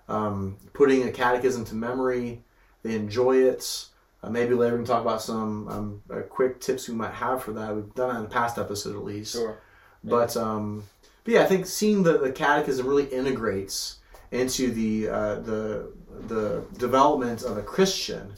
um, 0.09 0.57
putting 0.73 1.05
a 1.05 1.13
catechism 1.13 1.65
to 1.67 1.75
memory. 1.75 2.43
They 2.83 2.95
enjoy 2.95 3.37
it. 3.43 3.87
Uh, 4.23 4.31
maybe 4.31 4.55
later 4.55 4.75
we 4.75 4.81
can 4.81 4.87
talk 4.87 5.03
about 5.03 5.23
some 5.23 5.69
um, 5.69 6.03
uh, 6.11 6.21
quick 6.23 6.61
tips 6.61 6.89
we 6.89 6.95
might 6.95 7.15
have 7.15 7.43
for 7.43 7.53
that. 7.53 7.75
We've 7.75 7.95
done 7.95 8.09
that 8.09 8.17
in 8.17 8.23
the 8.25 8.29
past 8.29 8.59
episode 8.59 8.97
at 8.97 9.05
least. 9.05 9.33
Sure. 9.33 9.59
Yeah. 10.03 10.11
But, 10.11 10.37
um, 10.37 10.85
but 11.25 11.35
yeah, 11.35 11.43
I 11.43 11.47
think 11.47 11.67
seeing 11.67 12.03
the, 12.03 12.19
the 12.19 12.33
catechism 12.33 12.87
really 12.87 13.07
integrates 13.07 13.99
into 14.31 14.71
the 14.71 15.09
uh, 15.09 15.35
the 15.37 15.93
the 16.27 16.65
development 16.79 17.43
of 17.43 17.57
a 17.57 17.63
Christian, 17.63 18.33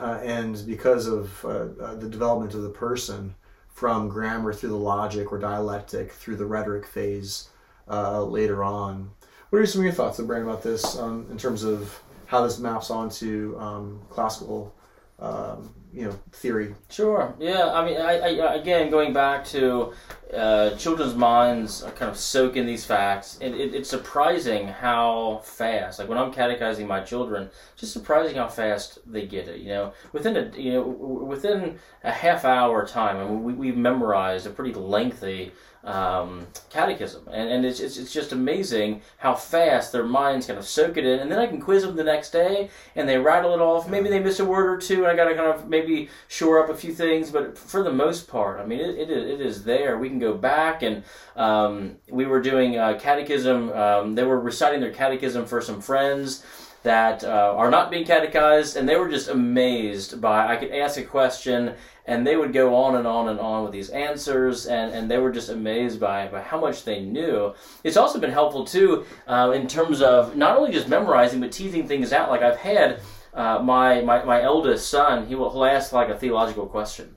uh, 0.00 0.20
and 0.22 0.64
because 0.66 1.06
of 1.06 1.44
uh, 1.44 1.48
uh, 1.82 1.94
the 1.94 2.08
development 2.08 2.54
of 2.54 2.62
the 2.62 2.70
person 2.70 3.34
from 3.72 4.08
grammar 4.08 4.52
through 4.52 4.70
the 4.70 4.76
logic 4.76 5.32
or 5.32 5.38
dialectic 5.38 6.12
through 6.12 6.36
the 6.36 6.46
rhetoric 6.46 6.86
phase 6.86 7.48
uh, 7.88 8.22
later 8.22 8.64
on. 8.64 9.10
What 9.50 9.60
are 9.60 9.66
some 9.66 9.80
of 9.80 9.84
your 9.84 9.94
thoughts, 9.94 10.20
Brandon, 10.20 10.48
about 10.48 10.62
this 10.62 10.98
um, 10.98 11.26
in 11.30 11.38
terms 11.38 11.64
of 11.64 12.00
how 12.26 12.42
this 12.42 12.58
maps 12.58 12.90
onto 12.90 13.56
um, 13.58 14.00
classical, 14.10 14.74
um, 15.18 15.72
you 15.92 16.04
know, 16.04 16.18
theory? 16.32 16.74
Sure. 16.90 17.34
Yeah. 17.38 17.72
I 17.72 17.84
mean, 17.84 18.00
I, 18.00 18.18
I 18.18 18.54
again 18.54 18.90
going 18.90 19.12
back 19.12 19.44
to 19.46 19.92
uh, 20.34 20.70
children's 20.76 21.14
minds 21.14 21.82
are 21.82 21.90
kind 21.92 22.10
of 22.10 22.16
soak 22.16 22.56
in 22.56 22.66
these 22.66 22.84
facts, 22.84 23.38
and 23.40 23.54
it, 23.54 23.74
it's 23.74 23.88
surprising 23.88 24.68
how 24.68 25.40
fast. 25.42 25.98
Like 25.98 26.08
when 26.08 26.18
I'm 26.18 26.32
catechizing 26.32 26.86
my 26.86 27.00
children, 27.00 27.48
just 27.76 27.92
surprising 27.92 28.36
how 28.36 28.48
fast 28.48 28.98
they 29.10 29.26
get 29.26 29.48
it. 29.48 29.60
You 29.60 29.68
know, 29.68 29.92
within 30.12 30.36
a 30.36 30.50
you 30.56 30.72
know 30.72 30.82
within 30.82 31.78
a 32.04 32.12
half 32.12 32.44
hour 32.44 32.86
time, 32.86 33.16
I 33.16 33.24
mean, 33.24 33.42
we, 33.42 33.52
we've 33.54 33.76
memorized 33.76 34.46
a 34.46 34.50
pretty 34.50 34.74
lengthy 34.74 35.52
um, 35.84 36.46
catechism, 36.70 37.22
and, 37.32 37.48
and 37.48 37.64
it's, 37.64 37.80
it's, 37.80 37.96
it's 37.96 38.12
just 38.12 38.32
amazing 38.32 39.00
how 39.18 39.34
fast 39.34 39.92
their 39.92 40.04
minds 40.04 40.46
kind 40.46 40.58
of 40.58 40.66
soak 40.66 40.96
it 40.96 41.06
in, 41.06 41.20
and 41.20 41.30
then 41.30 41.38
I 41.38 41.46
can 41.46 41.60
quiz 41.60 41.82
them 41.82 41.96
the 41.96 42.04
next 42.04 42.30
day, 42.30 42.68
and 42.96 43.08
they 43.08 43.18
rattle 43.18 43.54
it 43.54 43.60
off. 43.60 43.88
Maybe 43.88 44.08
they 44.08 44.20
miss 44.20 44.40
a 44.40 44.44
word 44.44 44.66
or 44.66 44.76
two, 44.76 45.04
and 45.04 45.06
I 45.06 45.16
got 45.16 45.28
to 45.28 45.34
kind 45.34 45.48
of 45.48 45.68
maybe 45.68 46.08
shore 46.28 46.62
up 46.62 46.70
a 46.70 46.76
few 46.76 46.92
things, 46.92 47.30
but 47.30 47.56
for 47.56 47.82
the 47.82 47.92
most 47.92 48.28
part, 48.28 48.60
I 48.60 48.66
mean, 48.66 48.80
it, 48.80 48.98
it, 48.98 49.10
it 49.10 49.40
is 49.40 49.64
there. 49.64 49.98
We 49.98 50.08
can 50.08 50.18
go 50.18 50.34
back, 50.34 50.82
and 50.82 51.04
um, 51.36 51.96
we 52.10 52.26
were 52.26 52.40
doing 52.40 52.78
uh, 52.78 52.98
catechism. 53.00 53.70
Um, 53.72 54.14
they 54.14 54.24
were 54.24 54.40
reciting 54.40 54.80
their 54.80 54.92
catechism 54.92 55.46
for 55.46 55.60
some 55.60 55.80
friends 55.80 56.44
that 56.82 57.24
uh, 57.24 57.54
are 57.56 57.70
not 57.70 57.90
being 57.90 58.04
catechized, 58.04 58.76
and 58.76 58.88
they 58.88 58.96
were 58.96 59.08
just 59.08 59.28
amazed 59.28 60.20
by. 60.20 60.46
I 60.46 60.56
could 60.56 60.70
ask 60.70 60.98
a 60.98 61.02
question, 61.02 61.74
and 62.06 62.26
they 62.26 62.36
would 62.36 62.52
go 62.52 62.74
on 62.74 62.96
and 62.96 63.06
on 63.06 63.28
and 63.28 63.40
on 63.40 63.64
with 63.64 63.72
these 63.72 63.90
answers, 63.90 64.66
and, 64.66 64.92
and 64.92 65.10
they 65.10 65.18
were 65.18 65.32
just 65.32 65.48
amazed 65.48 65.98
by, 66.00 66.28
by 66.28 66.40
how 66.40 66.60
much 66.60 66.84
they 66.84 67.00
knew. 67.00 67.54
It's 67.84 67.96
also 67.96 68.20
been 68.20 68.30
helpful, 68.30 68.64
too, 68.64 69.04
uh, 69.26 69.52
in 69.54 69.66
terms 69.66 70.00
of 70.02 70.36
not 70.36 70.56
only 70.56 70.72
just 70.72 70.88
memorizing, 70.88 71.40
but 71.40 71.52
teasing 71.52 71.88
things 71.88 72.12
out. 72.12 72.30
Like 72.30 72.42
I've 72.42 72.56
had 72.56 73.00
uh, 73.34 73.58
my, 73.58 74.00
my, 74.02 74.24
my 74.24 74.42
eldest 74.42 74.88
son, 74.88 75.26
he 75.26 75.34
will 75.34 75.50
he'll 75.50 75.64
ask 75.64 75.92
like 75.92 76.08
a 76.08 76.16
theological 76.16 76.66
question. 76.66 77.16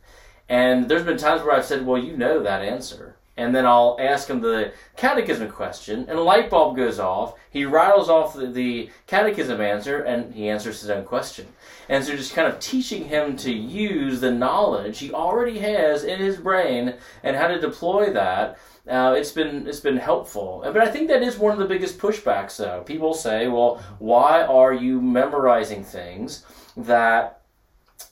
And 0.49 0.89
there's 0.89 1.03
been 1.03 1.17
times 1.17 1.43
where 1.43 1.55
I've 1.55 1.65
said, 1.65 1.85
well, 1.85 2.01
you 2.01 2.17
know 2.17 2.43
that 2.43 2.61
answer 2.61 3.15
and 3.41 3.55
then 3.55 3.65
I'll 3.65 3.97
ask 3.99 4.29
him 4.29 4.39
the 4.39 4.71
catechism 4.95 5.49
question, 5.49 6.05
and 6.07 6.19
a 6.19 6.21
light 6.21 6.51
bulb 6.51 6.77
goes 6.77 6.99
off. 6.99 7.33
He 7.49 7.65
rattles 7.65 8.07
off 8.07 8.35
the, 8.35 8.45
the, 8.45 8.91
catechism 9.07 9.59
answer, 9.59 10.03
and 10.03 10.33
he 10.33 10.47
answers 10.47 10.81
his 10.81 10.91
own 10.91 11.05
question. 11.05 11.47
And 11.89 12.03
so, 12.03 12.15
just 12.15 12.35
kind 12.35 12.47
of 12.47 12.59
teaching 12.59 13.05
him 13.05 13.35
to 13.37 13.51
use 13.51 14.21
the 14.21 14.31
knowledge 14.31 14.99
he 14.99 15.11
already 15.11 15.57
has 15.59 16.03
in 16.03 16.19
his 16.19 16.37
brain 16.37 16.93
and 17.23 17.35
how 17.35 17.47
to 17.47 17.59
deploy 17.59 18.13
that. 18.13 18.59
Uh, 18.87 19.15
it's 19.17 19.31
been 19.31 19.67
it's 19.67 19.79
been 19.79 19.97
helpful, 19.97 20.61
but 20.63 20.79
I 20.79 20.89
think 20.89 21.07
that 21.09 21.21
is 21.21 21.37
one 21.37 21.51
of 21.51 21.59
the 21.59 21.65
biggest 21.65 21.99
pushbacks. 21.99 22.57
Though 22.57 22.81
people 22.81 23.13
say, 23.13 23.47
"Well, 23.47 23.81
why 23.99 24.43
are 24.43 24.73
you 24.73 25.01
memorizing 25.01 25.83
things 25.83 26.43
that 26.75 27.41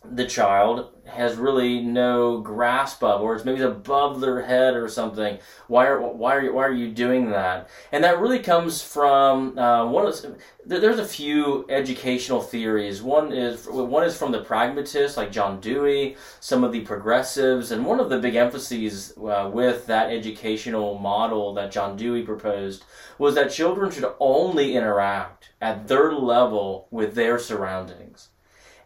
the 0.04 0.26
child 0.26 0.92
has 1.10 1.36
really 1.36 1.82
no 1.82 2.40
grasp 2.40 3.04
of, 3.04 3.22
or 3.22 3.36
it's 3.36 3.46
maybe 3.46 3.62
above 3.62 4.22
their 4.22 4.42
head 4.42 4.76
or 4.76 4.88
something. 4.88 5.40
Why 5.68 5.88
are 5.88 6.00
why 6.00 6.36
are 6.36 6.44
you, 6.44 6.54
why 6.54 6.66
are 6.66 6.74
you 6.74 6.92
doing 6.92 7.32
that? 7.32 7.70
And 7.92 8.04
that 8.04 8.20
really 8.20 8.40
comes 8.40 8.82
from 8.82 9.58
uh, 9.58 9.86
one 9.86 10.08
of 10.08 10.38
there's 10.66 11.00
a 11.00 11.06
few 11.06 11.66
educational 11.70 12.42
theories. 12.42 13.02
One 13.02 13.32
is 13.32 13.68
one 13.68 14.04
is 14.04 14.18
from 14.18 14.32
the 14.32 14.44
pragmatists 14.44 15.18
like 15.18 15.32
John 15.32 15.60
Dewey, 15.60 16.16
some 16.40 16.64
of 16.64 16.72
the 16.72 16.82
progressives, 16.82 17.72
and 17.72 17.86
one 17.86 18.00
of 18.00 18.10
the 18.10 18.20
big 18.20 18.36
emphases 18.36 19.14
uh, 19.18 19.50
with 19.52 19.88
that 19.88 20.12
educational 20.12 21.00
model 21.00 21.54
that 21.56 21.72
John 21.72 21.98
Dewey 21.98 22.24
proposed 22.24 22.86
was 23.18 23.36
that 23.36 23.52
children 23.52 23.92
should 23.92 24.14
only 24.20 24.76
interact 24.76 25.50
at 25.62 25.88
their 25.88 26.14
level 26.14 26.88
with 26.92 27.16
their 27.16 27.40
surroundings 27.40 28.30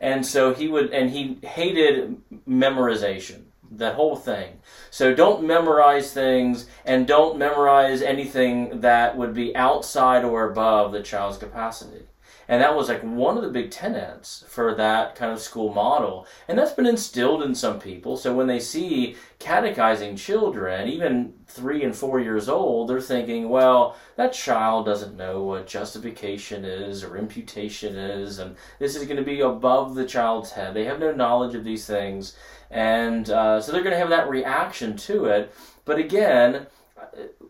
and 0.03 0.25
so 0.25 0.53
he 0.53 0.67
would 0.67 0.91
and 0.91 1.09
he 1.09 1.39
hated 1.41 2.17
memorization 2.47 3.43
that 3.71 3.95
whole 3.95 4.17
thing. 4.17 4.59
So 4.91 5.15
don't 5.15 5.47
memorize 5.47 6.13
things 6.13 6.67
and 6.85 7.07
don't 7.07 7.37
memorize 7.37 8.01
anything 8.01 8.81
that 8.81 9.17
would 9.17 9.33
be 9.33 9.55
outside 9.55 10.25
or 10.25 10.47
above 10.49 10.91
the 10.91 11.01
child's 11.01 11.37
capacity 11.37 12.05
and 12.47 12.61
that 12.61 12.75
was 12.75 12.89
like 12.89 13.01
one 13.01 13.37
of 13.37 13.43
the 13.43 13.49
big 13.49 13.71
tenets 13.71 14.43
for 14.47 14.75
that 14.75 15.15
kind 15.15 15.31
of 15.31 15.39
school 15.39 15.73
model. 15.73 16.27
And 16.47 16.57
that's 16.57 16.73
been 16.73 16.85
instilled 16.85 17.43
in 17.43 17.55
some 17.55 17.79
people. 17.79 18.17
So 18.17 18.35
when 18.35 18.47
they 18.47 18.59
see 18.59 19.15
catechizing 19.39 20.17
children, 20.17 20.87
even 20.87 21.33
three 21.47 21.83
and 21.83 21.95
four 21.95 22.19
years 22.19 22.49
old, 22.49 22.89
they're 22.89 23.01
thinking, 23.01 23.49
well, 23.49 23.95
that 24.15 24.33
child 24.33 24.85
doesn't 24.85 25.15
know 25.15 25.43
what 25.43 25.67
justification 25.67 26.65
is 26.65 27.03
or 27.03 27.17
imputation 27.17 27.95
is. 27.95 28.39
And 28.39 28.55
this 28.79 28.95
is 28.95 29.05
going 29.05 29.17
to 29.17 29.23
be 29.23 29.41
above 29.41 29.95
the 29.95 30.05
child's 30.05 30.51
head. 30.51 30.73
They 30.73 30.85
have 30.85 30.99
no 30.99 31.11
knowledge 31.11 31.55
of 31.55 31.63
these 31.63 31.85
things. 31.85 32.35
And 32.69 33.29
uh, 33.29 33.61
so 33.61 33.71
they're 33.71 33.83
going 33.83 33.93
to 33.93 33.99
have 33.99 34.09
that 34.09 34.29
reaction 34.29 34.97
to 34.97 35.25
it. 35.25 35.53
But 35.85 35.99
again, 35.99 36.67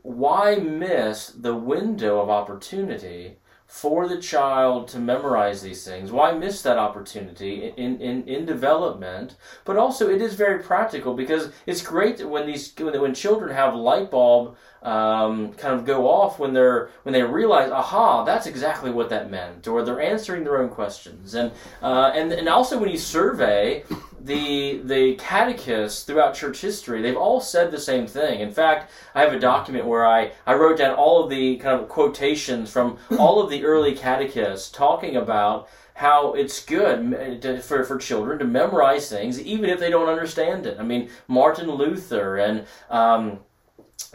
why 0.01 0.55
miss 0.55 1.27
the 1.27 1.55
window 1.55 2.19
of 2.19 2.29
opportunity 2.29 3.37
for 3.73 4.07
the 4.07 4.19
child 4.19 4.87
to 4.87 4.99
memorize 4.99 5.63
these 5.63 5.83
things. 5.83 6.11
Why 6.11 6.31
miss 6.31 6.61
that 6.61 6.77
opportunity 6.77 7.73
in, 7.75 7.99
in, 7.99 8.23
in 8.27 8.45
development? 8.45 9.35
But 9.65 9.77
also, 9.77 10.11
it 10.11 10.21
is 10.21 10.35
very 10.35 10.61
practical 10.61 11.15
because 11.15 11.51
it's 11.65 11.81
great 11.81 12.23
when 12.23 12.45
these 12.45 12.71
when 12.77 13.15
children 13.15 13.51
have 13.51 13.73
light 13.73 14.11
bulb 14.11 14.55
um, 14.83 15.53
kind 15.53 15.73
of 15.73 15.85
go 15.85 16.09
off 16.09 16.39
when 16.39 16.53
they're 16.53 16.89
when 17.03 17.13
they 17.13 17.23
realize, 17.23 17.71
aha, 17.71 18.23
that's 18.23 18.45
exactly 18.45 18.91
what 18.91 19.09
that 19.09 19.31
meant, 19.31 19.67
or 19.67 19.83
they're 19.83 20.01
answering 20.01 20.43
their 20.43 20.61
own 20.61 20.69
questions, 20.69 21.33
and 21.35 21.51
uh, 21.81 22.11
and 22.13 22.31
and 22.31 22.49
also 22.49 22.77
when 22.77 22.89
you 22.89 22.97
survey 22.97 23.83
the 24.19 24.81
the 24.83 25.15
catechists 25.15 26.03
throughout 26.03 26.35
church 26.35 26.59
history, 26.59 27.01
they've 27.01 27.17
all 27.17 27.39
said 27.39 27.71
the 27.71 27.79
same 27.79 28.07
thing. 28.07 28.41
In 28.41 28.51
fact, 28.51 28.91
I 29.15 29.21
have 29.21 29.33
a 29.33 29.39
document 29.39 29.85
where 29.85 30.05
I, 30.05 30.31
I 30.45 30.53
wrote 30.55 30.77
down 30.77 30.95
all 30.95 31.23
of 31.23 31.29
the 31.29 31.57
kind 31.57 31.79
of 31.79 31.87
quotations 31.87 32.69
from 32.71 32.97
all 33.17 33.41
of 33.41 33.49
the 33.49 33.65
early 33.65 33.95
catechists 33.95 34.69
talking 34.69 35.15
about 35.15 35.69
how 35.95 36.33
it's 36.33 36.65
good 36.65 37.41
to, 37.41 37.61
for, 37.61 37.83
for 37.83 37.97
children 37.97 38.39
to 38.39 38.45
memorize 38.45 39.09
things 39.09 39.39
even 39.39 39.69
if 39.69 39.79
they 39.79 39.89
don't 39.89 40.09
understand 40.09 40.65
it. 40.65 40.77
I 40.79 40.83
mean, 40.83 41.09
Martin 41.27 41.69
Luther 41.69 42.37
and 42.37 42.65
um, 42.89 43.39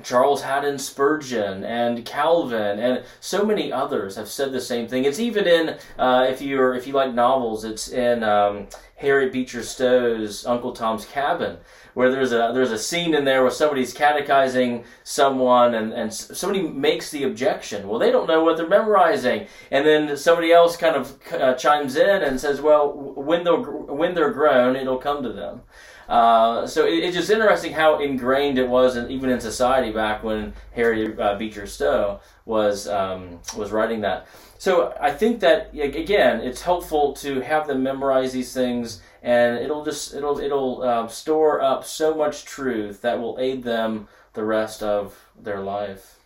Charles 0.02 0.42
Haddon 0.42 0.78
Spurgeon 0.78 1.64
and 1.64 2.04
Calvin 2.04 2.78
and 2.78 3.04
so 3.20 3.44
many 3.44 3.72
others 3.72 4.16
have 4.16 4.28
said 4.28 4.52
the 4.52 4.60
same 4.60 4.88
thing. 4.88 5.04
It's 5.04 5.18
even 5.18 5.46
in 5.46 5.76
uh, 5.98 6.26
if 6.28 6.40
you're 6.40 6.74
if 6.74 6.86
you 6.86 6.92
like 6.92 7.14
novels, 7.14 7.64
it's 7.64 7.88
in 7.88 8.22
um, 8.22 8.68
Harriet 8.96 9.32
Beecher 9.32 9.62
Stowe's 9.62 10.44
Uncle 10.44 10.72
Tom's 10.72 11.04
Cabin, 11.04 11.58
where 11.94 12.10
there's 12.10 12.32
a 12.32 12.50
there's 12.52 12.72
a 12.72 12.78
scene 12.78 13.14
in 13.14 13.24
there 13.24 13.42
where 13.42 13.50
somebody's 13.50 13.92
catechizing 13.92 14.84
someone 15.04 15.74
and, 15.74 15.92
and 15.92 16.12
somebody 16.12 16.62
makes 16.62 17.10
the 17.10 17.24
objection. 17.24 17.88
Well, 17.88 17.98
they 17.98 18.10
don't 18.10 18.26
know 18.26 18.42
what 18.42 18.56
they're 18.56 18.68
memorizing, 18.68 19.46
and 19.70 19.86
then 19.86 20.16
somebody 20.16 20.52
else 20.52 20.76
kind 20.76 20.96
of 20.96 21.16
uh, 21.32 21.54
chimes 21.54 21.96
in 21.96 22.22
and 22.22 22.40
says, 22.40 22.60
"Well, 22.60 22.92
when 22.92 23.44
they're 23.44 23.60
when 23.60 24.14
they're 24.14 24.32
grown, 24.32 24.74
it'll 24.74 24.98
come 24.98 25.22
to 25.22 25.32
them." 25.32 25.62
Uh, 26.08 26.66
so 26.66 26.86
it, 26.86 27.04
it's 27.04 27.16
just 27.16 27.30
interesting 27.30 27.72
how 27.72 27.98
ingrained 28.00 28.58
it 28.58 28.68
was, 28.68 28.96
in, 28.96 29.10
even 29.10 29.28
in 29.28 29.40
society 29.40 29.92
back 29.92 30.24
when 30.24 30.54
Harry 30.74 31.16
uh, 31.18 31.36
Beecher 31.36 31.66
Stowe 31.66 32.20
was 32.46 32.88
um, 32.88 33.40
was 33.56 33.70
writing 33.70 34.00
that. 34.00 34.26
So 34.56 34.96
I 35.00 35.12
think 35.12 35.40
that 35.40 35.70
again, 35.74 36.40
it's 36.40 36.62
helpful 36.62 37.12
to 37.14 37.40
have 37.40 37.66
them 37.66 37.82
memorize 37.82 38.32
these 38.32 38.54
things, 38.54 39.02
and 39.22 39.58
it'll 39.58 39.84
just 39.84 40.14
it'll 40.14 40.38
it'll 40.40 40.82
uh, 40.82 41.08
store 41.08 41.60
up 41.60 41.84
so 41.84 42.14
much 42.14 42.46
truth 42.46 43.02
that 43.02 43.20
will 43.20 43.36
aid 43.38 43.62
them 43.62 44.08
the 44.32 44.44
rest 44.44 44.82
of 44.82 45.28
their 45.38 45.60
life. 45.60 46.18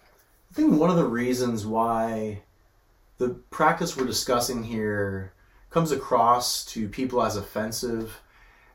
I 0.51 0.55
think 0.55 0.79
one 0.79 0.91
of 0.91 0.97
the 0.97 1.05
reasons 1.05 1.67
why 1.67 2.43
the 3.19 3.31
practice 3.51 3.97
we're 3.97 4.07
discussing 4.07 4.65
here 4.65 5.33
comes 5.71 5.91
across 5.91 6.65
to 6.67 6.89
people 6.89 7.23
as 7.23 7.37
offensive 7.37 8.21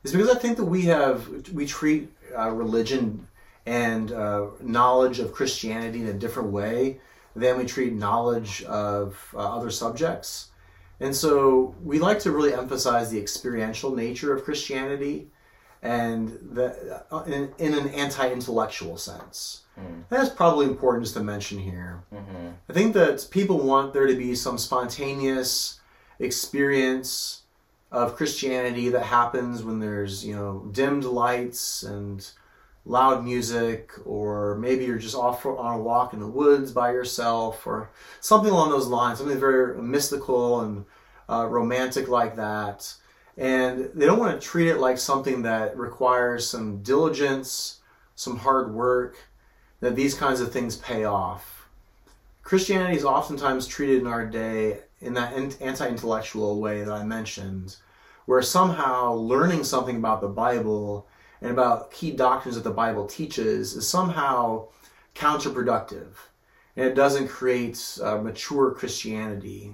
is 0.07 0.13
because 0.13 0.35
I 0.35 0.39
think 0.39 0.57
that 0.57 0.65
we 0.65 0.83
have 0.83 1.49
we 1.51 1.65
treat 1.65 2.09
uh, 2.37 2.49
religion 2.51 3.27
and 3.65 4.11
uh, 4.11 4.47
knowledge 4.61 5.19
of 5.19 5.33
Christianity 5.33 6.01
in 6.01 6.07
a 6.07 6.13
different 6.13 6.51
way 6.51 6.99
than 7.35 7.57
we 7.57 7.65
treat 7.65 7.93
knowledge 7.93 8.63
of 8.63 9.17
uh, 9.35 9.55
other 9.55 9.69
subjects. 9.69 10.49
And 10.99 11.15
so 11.15 11.75
we 11.83 11.99
like 11.99 12.19
to 12.19 12.31
really 12.31 12.53
emphasize 12.53 13.11
the 13.11 13.19
experiential 13.19 13.95
nature 13.95 14.33
of 14.33 14.43
Christianity 14.43 15.27
and 15.83 16.39
the, 16.41 17.03
uh, 17.11 17.23
in, 17.23 17.53
in, 17.59 17.73
an 17.75 17.89
anti-intellectual 17.89 18.97
sense. 18.97 19.61
Mm. 19.79 20.05
That's 20.09 20.29
probably 20.29 20.65
important 20.65 21.03
just 21.03 21.15
to 21.15 21.23
mention 21.23 21.59
here. 21.59 22.03
Mm-hmm. 22.11 22.47
I 22.67 22.73
think 22.73 22.95
that 22.95 23.27
people 23.29 23.59
want 23.59 23.93
there 23.93 24.07
to 24.07 24.15
be 24.15 24.33
some 24.33 24.57
spontaneous 24.57 25.79
experience 26.19 27.43
of 27.91 28.15
Christianity 28.15 28.89
that 28.89 29.03
happens 29.03 29.63
when 29.63 29.79
there's 29.79 30.25
you 30.25 30.35
know 30.35 30.67
dimmed 30.71 31.05
lights 31.05 31.83
and 31.83 32.29
loud 32.85 33.23
music, 33.23 33.91
or 34.05 34.55
maybe 34.55 34.85
you're 34.85 34.97
just 34.97 35.15
off 35.15 35.41
for, 35.41 35.57
on 35.57 35.79
a 35.79 35.81
walk 35.81 36.13
in 36.13 36.19
the 36.19 36.27
woods 36.27 36.71
by 36.71 36.91
yourself, 36.91 37.65
or 37.67 37.89
something 38.21 38.51
along 38.51 38.69
those 38.69 38.87
lines, 38.87 39.19
something 39.19 39.39
very 39.39 39.79
mystical 39.81 40.61
and 40.61 40.85
uh, 41.29 41.45
romantic 41.47 42.07
like 42.07 42.35
that. 42.37 42.93
And 43.37 43.91
they 43.93 44.05
don't 44.05 44.19
want 44.19 44.39
to 44.39 44.47
treat 44.47 44.69
it 44.69 44.79
like 44.79 44.97
something 44.97 45.43
that 45.43 45.77
requires 45.77 46.49
some 46.49 46.81
diligence, 46.81 47.81
some 48.15 48.37
hard 48.37 48.73
work, 48.73 49.17
that 49.79 49.95
these 49.95 50.15
kinds 50.15 50.41
of 50.41 50.51
things 50.51 50.77
pay 50.77 51.03
off. 51.03 51.69
Christianity 52.41 52.95
is 52.95 53.05
oftentimes 53.05 53.67
treated 53.67 54.01
in 54.01 54.07
our 54.07 54.25
day 54.25 54.79
in 55.01 55.13
that 55.13 55.33
anti 55.61 55.87
intellectual 55.87 56.59
way 56.59 56.83
that 56.83 56.93
I 56.93 57.03
mentioned, 57.03 57.77
where 58.25 58.41
somehow 58.41 59.13
learning 59.13 59.63
something 59.63 59.97
about 59.97 60.21
the 60.21 60.27
Bible 60.27 61.07
and 61.41 61.51
about 61.51 61.91
key 61.91 62.11
doctrines 62.11 62.55
that 62.55 62.63
the 62.63 62.71
Bible 62.71 63.05
teaches 63.05 63.75
is 63.75 63.87
somehow 63.87 64.67
counterproductive 65.15 66.13
and 66.77 66.85
it 66.85 66.93
doesn't 66.95 67.27
create 67.27 67.97
uh, 68.03 68.19
mature 68.19 68.71
Christianity. 68.71 69.73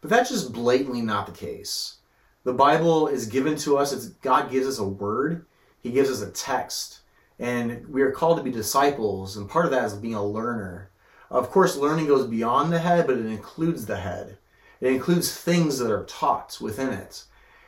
But 0.00 0.10
that's 0.10 0.30
just 0.30 0.52
blatantly 0.52 1.02
not 1.02 1.26
the 1.26 1.32
case. 1.32 1.96
The 2.44 2.52
Bible 2.52 3.08
is 3.08 3.26
given 3.26 3.56
to 3.58 3.76
us, 3.76 3.92
it's, 3.92 4.06
God 4.06 4.50
gives 4.50 4.66
us 4.66 4.78
a 4.78 4.84
word, 4.84 5.44
He 5.80 5.90
gives 5.90 6.08
us 6.08 6.22
a 6.22 6.30
text, 6.30 7.00
and 7.40 7.86
we 7.88 8.02
are 8.02 8.12
called 8.12 8.38
to 8.38 8.44
be 8.44 8.52
disciples, 8.52 9.36
and 9.36 9.50
part 9.50 9.64
of 9.64 9.72
that 9.72 9.84
is 9.84 9.94
being 9.94 10.14
a 10.14 10.24
learner. 10.24 10.90
Of 11.28 11.50
course, 11.50 11.76
learning 11.76 12.06
goes 12.06 12.26
beyond 12.26 12.72
the 12.72 12.78
head, 12.78 13.06
but 13.08 13.18
it 13.18 13.26
includes 13.26 13.84
the 13.84 13.96
head. 13.96 14.38
It 14.80 14.92
includes 14.92 15.34
things 15.34 15.78
that 15.78 15.90
are 15.90 16.04
taught 16.04 16.58
within 16.60 16.90
it. 16.90 17.24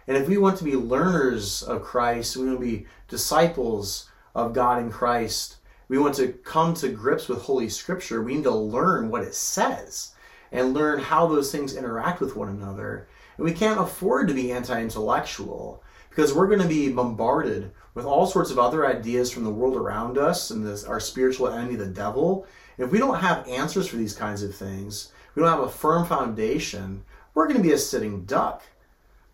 And 0.07 0.17
if 0.17 0.29
we 0.29 0.39
want 0.39 0.59
to 0.59 0.65
be 0.65 0.77
learners 0.77 1.63
of 1.63 1.83
Christ, 1.83 2.37
we 2.37 2.47
want 2.47 2.61
to 2.61 2.67
be 2.67 2.87
disciples 3.09 4.09
of 4.35 4.53
God 4.53 4.81
in 4.81 4.91
Christ, 4.91 5.57
we 5.89 5.99
want 5.99 6.15
to 6.17 6.29
come 6.29 6.75
to 6.75 6.89
grips 6.89 7.29
with 7.29 7.43
Holy 7.43 7.69
Scripture, 7.69 8.23
we 8.23 8.37
need 8.37 8.45
to 8.45 8.51
learn 8.51 9.11
what 9.11 9.23
it 9.23 9.35
says 9.35 10.13
and 10.53 10.75
learn 10.75 11.01
how 11.01 11.27
those 11.27 11.53
things 11.53 11.77
interact 11.77 12.21
with 12.21 12.37
one 12.37 12.49
another. 12.49 13.09
And 13.37 13.45
we 13.45 13.53
can't 13.53 13.81
afford 13.81 14.29
to 14.29 14.35
be 14.35 14.53
anti 14.53 14.81
intellectual 14.81 15.83
because 16.09 16.33
we're 16.33 16.49
going 16.49 16.61
to 16.61 16.69
be 16.69 16.93
bombarded 16.93 17.73
with 17.95 18.05
all 18.05 18.27
sorts 18.27 18.51
of 18.51 18.59
other 18.59 18.87
ideas 18.87 19.31
from 19.31 19.45
the 19.45 19.51
world 19.51 19.77
around 19.77 20.19
us 20.19 20.51
and 20.51 20.67
this, 20.67 20.85
our 20.85 21.01
spiritual 21.01 21.49
enemy, 21.49 21.77
the 21.77 21.87
devil. 21.87 22.47
And 22.77 22.87
if 22.87 22.93
we 22.93 22.99
don't 22.99 23.21
have 23.21 23.47
answers 23.49 23.87
for 23.89 23.97
these 23.97 24.15
kinds 24.15 24.43
of 24.43 24.55
things, 24.55 25.13
we 25.35 25.43
don't 25.43 25.51
have 25.51 25.61
a 25.61 25.69
firm 25.69 26.07
foundation, 26.07 27.05
we're 27.35 27.47
going 27.47 27.57
to 27.57 27.63
be 27.63 27.73
a 27.73 27.79
sitting 27.79 28.25
duck. 28.25 28.63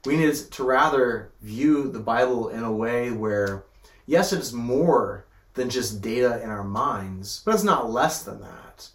We 0.05 0.17
need 0.17 0.35
to 0.35 0.65
rather 0.65 1.33
view 1.41 1.91
the 1.91 2.00
Bible 2.00 2.49
in 2.49 2.62
a 2.62 2.73
way 2.73 3.11
where, 3.11 3.65
yes, 4.07 4.33
it's 4.33 4.53
more 4.53 5.26
than 5.55 5.71
just 5.71 6.00
data 6.00 6.41
in 6.43 6.50
our 6.50 6.62
minds, 6.62 7.43
but 7.45 7.55
it's 7.55 7.65
not 7.65 7.91
less 7.91 8.23
than 8.23 8.41
that. 8.43 8.88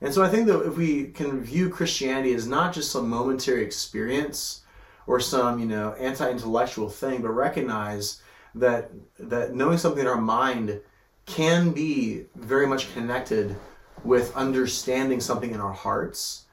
And 0.00 0.12
so 0.12 0.22
I 0.22 0.28
think 0.28 0.46
that 0.46 0.62
if 0.62 0.76
we 0.76 1.08
can 1.08 1.42
view 1.42 1.70
Christianity 1.70 2.34
as 2.34 2.46
not 2.46 2.74
just 2.74 2.90
some 2.90 3.08
momentary 3.08 3.62
experience 3.62 4.62
or 5.06 5.20
some, 5.20 5.58
you 5.58 5.66
know, 5.66 5.92
anti-intellectual 5.94 6.88
thing, 6.88 7.22
but 7.22 7.30
recognize 7.30 8.20
that 8.54 8.90
that 9.18 9.54
knowing 9.54 9.78
something 9.78 10.00
in 10.00 10.06
our 10.06 10.20
mind 10.20 10.80
can 11.26 11.70
be 11.72 12.24
very 12.34 12.66
much 12.66 12.92
connected 12.94 13.54
with 14.04 14.34
understanding 14.36 15.20
something 15.20 15.52
in 15.52 15.60
our 15.60 15.72
hearts, 15.72 16.45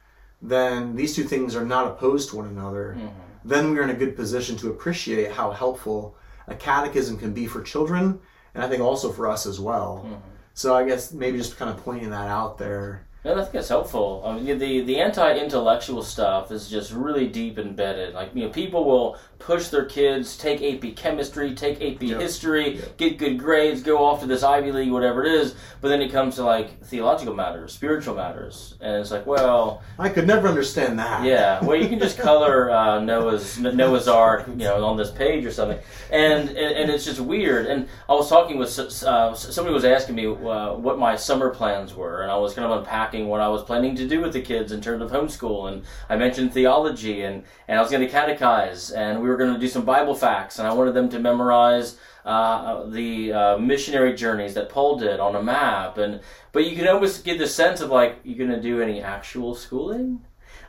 then 0.44 0.96
these 0.96 1.16
two 1.16 1.24
things 1.24 1.56
are 1.56 1.66
not 1.66 1.88
opposed 1.88 2.30
to 2.30 2.36
one 2.36 2.48
another. 2.48 2.96
Mm-hmm. 2.98 3.08
Then 3.46 3.72
we 3.72 3.80
are 3.80 3.84
in 3.84 3.90
a 3.90 3.96
good 3.96 4.16
position 4.16 4.58
to 4.58 4.70
appreciate 4.70 5.32
how 5.32 5.52
helpful 5.52 6.16
a 6.48 6.54
catechism 6.54 7.18
can 7.18 7.34
be 7.34 7.48
for 7.48 7.62
children, 7.62 8.20
and 8.54 8.64
I 8.64 8.68
think 8.68 8.82
also 8.82 9.12
for 9.12 9.28
us 9.28 9.46
as 9.46 9.60
well. 9.60 10.04
Mm-hmm. 10.06 10.16
So 10.54 10.76
I 10.76 10.86
guess 10.86 11.14
maybe 11.14 11.38
just 11.38 11.58
kind 11.58 11.72
of 11.72 11.84
pointing 11.84 12.10
that 12.12 12.28
out 12.28 12.58
there 12.58 13.08
yeah, 13.24 13.32
I 13.32 13.36
think 13.36 13.52
that's 13.54 13.70
helpful. 13.70 14.22
I 14.26 14.38
mean, 14.38 14.58
the 14.58 14.82
the 14.82 15.00
anti-intellectual 15.00 16.04
stuff 16.04 16.52
is 16.52 16.70
just 16.70 16.92
really 16.92 17.28
deep 17.28 17.58
embedded. 17.58 18.14
Like 18.14 18.36
you 18.36 18.44
know, 18.44 18.50
people 18.50 18.84
will 18.84 19.18
push 19.40 19.68
their 19.68 19.86
kids 19.86 20.38
take 20.38 20.62
AP 20.62 20.96
chemistry, 20.96 21.54
take 21.54 21.82
AP 21.82 22.02
yep. 22.02 22.20
history, 22.20 22.78
yep. 22.78 22.98
get 22.98 23.18
good 23.18 23.38
grades, 23.38 23.82
go 23.82 24.04
off 24.04 24.22
to 24.22 24.26
this 24.26 24.44
Ivy 24.44 24.72
League, 24.72 24.92
whatever 24.92 25.24
it 25.24 25.32
is. 25.34 25.56
But 25.80 25.90
then 25.90 26.02
it 26.02 26.12
comes 26.12 26.36
to 26.36 26.44
like 26.44 26.82
theological 26.84 27.34
matters, 27.34 27.74
spiritual 27.74 28.16
matters, 28.16 28.76
and 28.82 28.96
it's 28.96 29.12
like, 29.12 29.26
well, 29.26 29.82
I 29.98 30.10
could 30.10 30.28
never 30.28 30.50
understand 30.50 31.00
that. 31.00 31.24
Yeah, 31.24 31.64
well, 31.64 31.78
you 31.78 31.88
can 31.88 32.00
just 32.00 32.18
color 32.30 32.72
uh, 32.72 33.00
Noah's 33.00 33.58
Noah's 33.58 34.10
Ark, 34.10 34.48
you 34.50 34.56
know, 34.56 34.84
on 34.84 34.98
this 34.98 35.12
page 35.12 35.46
or 35.46 35.52
something, 35.52 35.80
and 36.12 36.50
and, 36.50 36.58
and 36.58 36.92
it's 36.92 37.06
just 37.06 37.22
weird. 37.22 37.68
And 37.68 37.88
I 38.10 38.14
was 38.16 38.28
talking 38.28 38.58
with 38.58 38.78
uh, 38.80 39.34
somebody 39.34 39.74
was 39.74 39.86
asking 39.86 40.16
me 40.16 40.28
uh, 40.28 40.74
what 40.74 41.00
my 41.00 41.16
summer 41.16 41.52
plans 41.52 41.94
were, 41.94 42.22
and 42.22 42.30
I 42.30 42.36
was 42.36 42.54
kind 42.54 42.70
of 42.70 42.80
unpacking 42.80 43.13
what 43.22 43.42
I 43.42 43.48
was 43.48 43.64
planning 43.64 43.96
to 43.96 44.08
do 44.08 44.22
with 44.22 44.34
the 44.34 44.42
kids 44.42 44.72
in 44.72 44.82
terms 44.82 45.02
of 45.02 45.12
homeschool. 45.12 45.72
And 45.72 45.84
I 46.10 46.16
mentioned 46.16 46.54
theology, 46.54 47.22
and, 47.22 47.44
and 47.68 47.78
I 47.78 47.82
was 47.82 47.92
going 47.92 48.08
to 48.08 48.14
catechize, 48.14 48.96
and 48.96 49.22
we 49.22 49.30
were 49.30 49.38
going 49.38 49.54
to 49.54 49.60
do 49.60 49.68
some 49.68 49.86
Bible 49.86 50.16
facts, 50.16 50.60
and 50.60 50.68
I 50.68 50.74
wanted 50.74 50.94
them 50.94 51.10
to 51.10 51.20
memorize 51.20 51.98
uh, 52.26 52.86
the 52.86 53.34
uh, 53.34 53.58
missionary 53.58 54.14
journeys 54.14 54.54
that 54.54 54.70
Paul 54.70 54.98
did 54.98 55.20
on 55.20 55.36
a 55.36 55.44
map. 55.44 55.98
And 55.98 56.22
but 56.52 56.66
you 56.66 56.76
can 56.76 56.88
almost 56.88 57.24
get 57.24 57.38
the 57.38 57.48
sense 57.48 57.82
of 57.82 57.90
like, 57.90 58.20
you're 58.24 58.38
going 58.38 58.50
to 58.50 58.62
do 58.62 58.82
any 58.82 59.02
actual 59.02 59.56
schooling? 59.56 60.22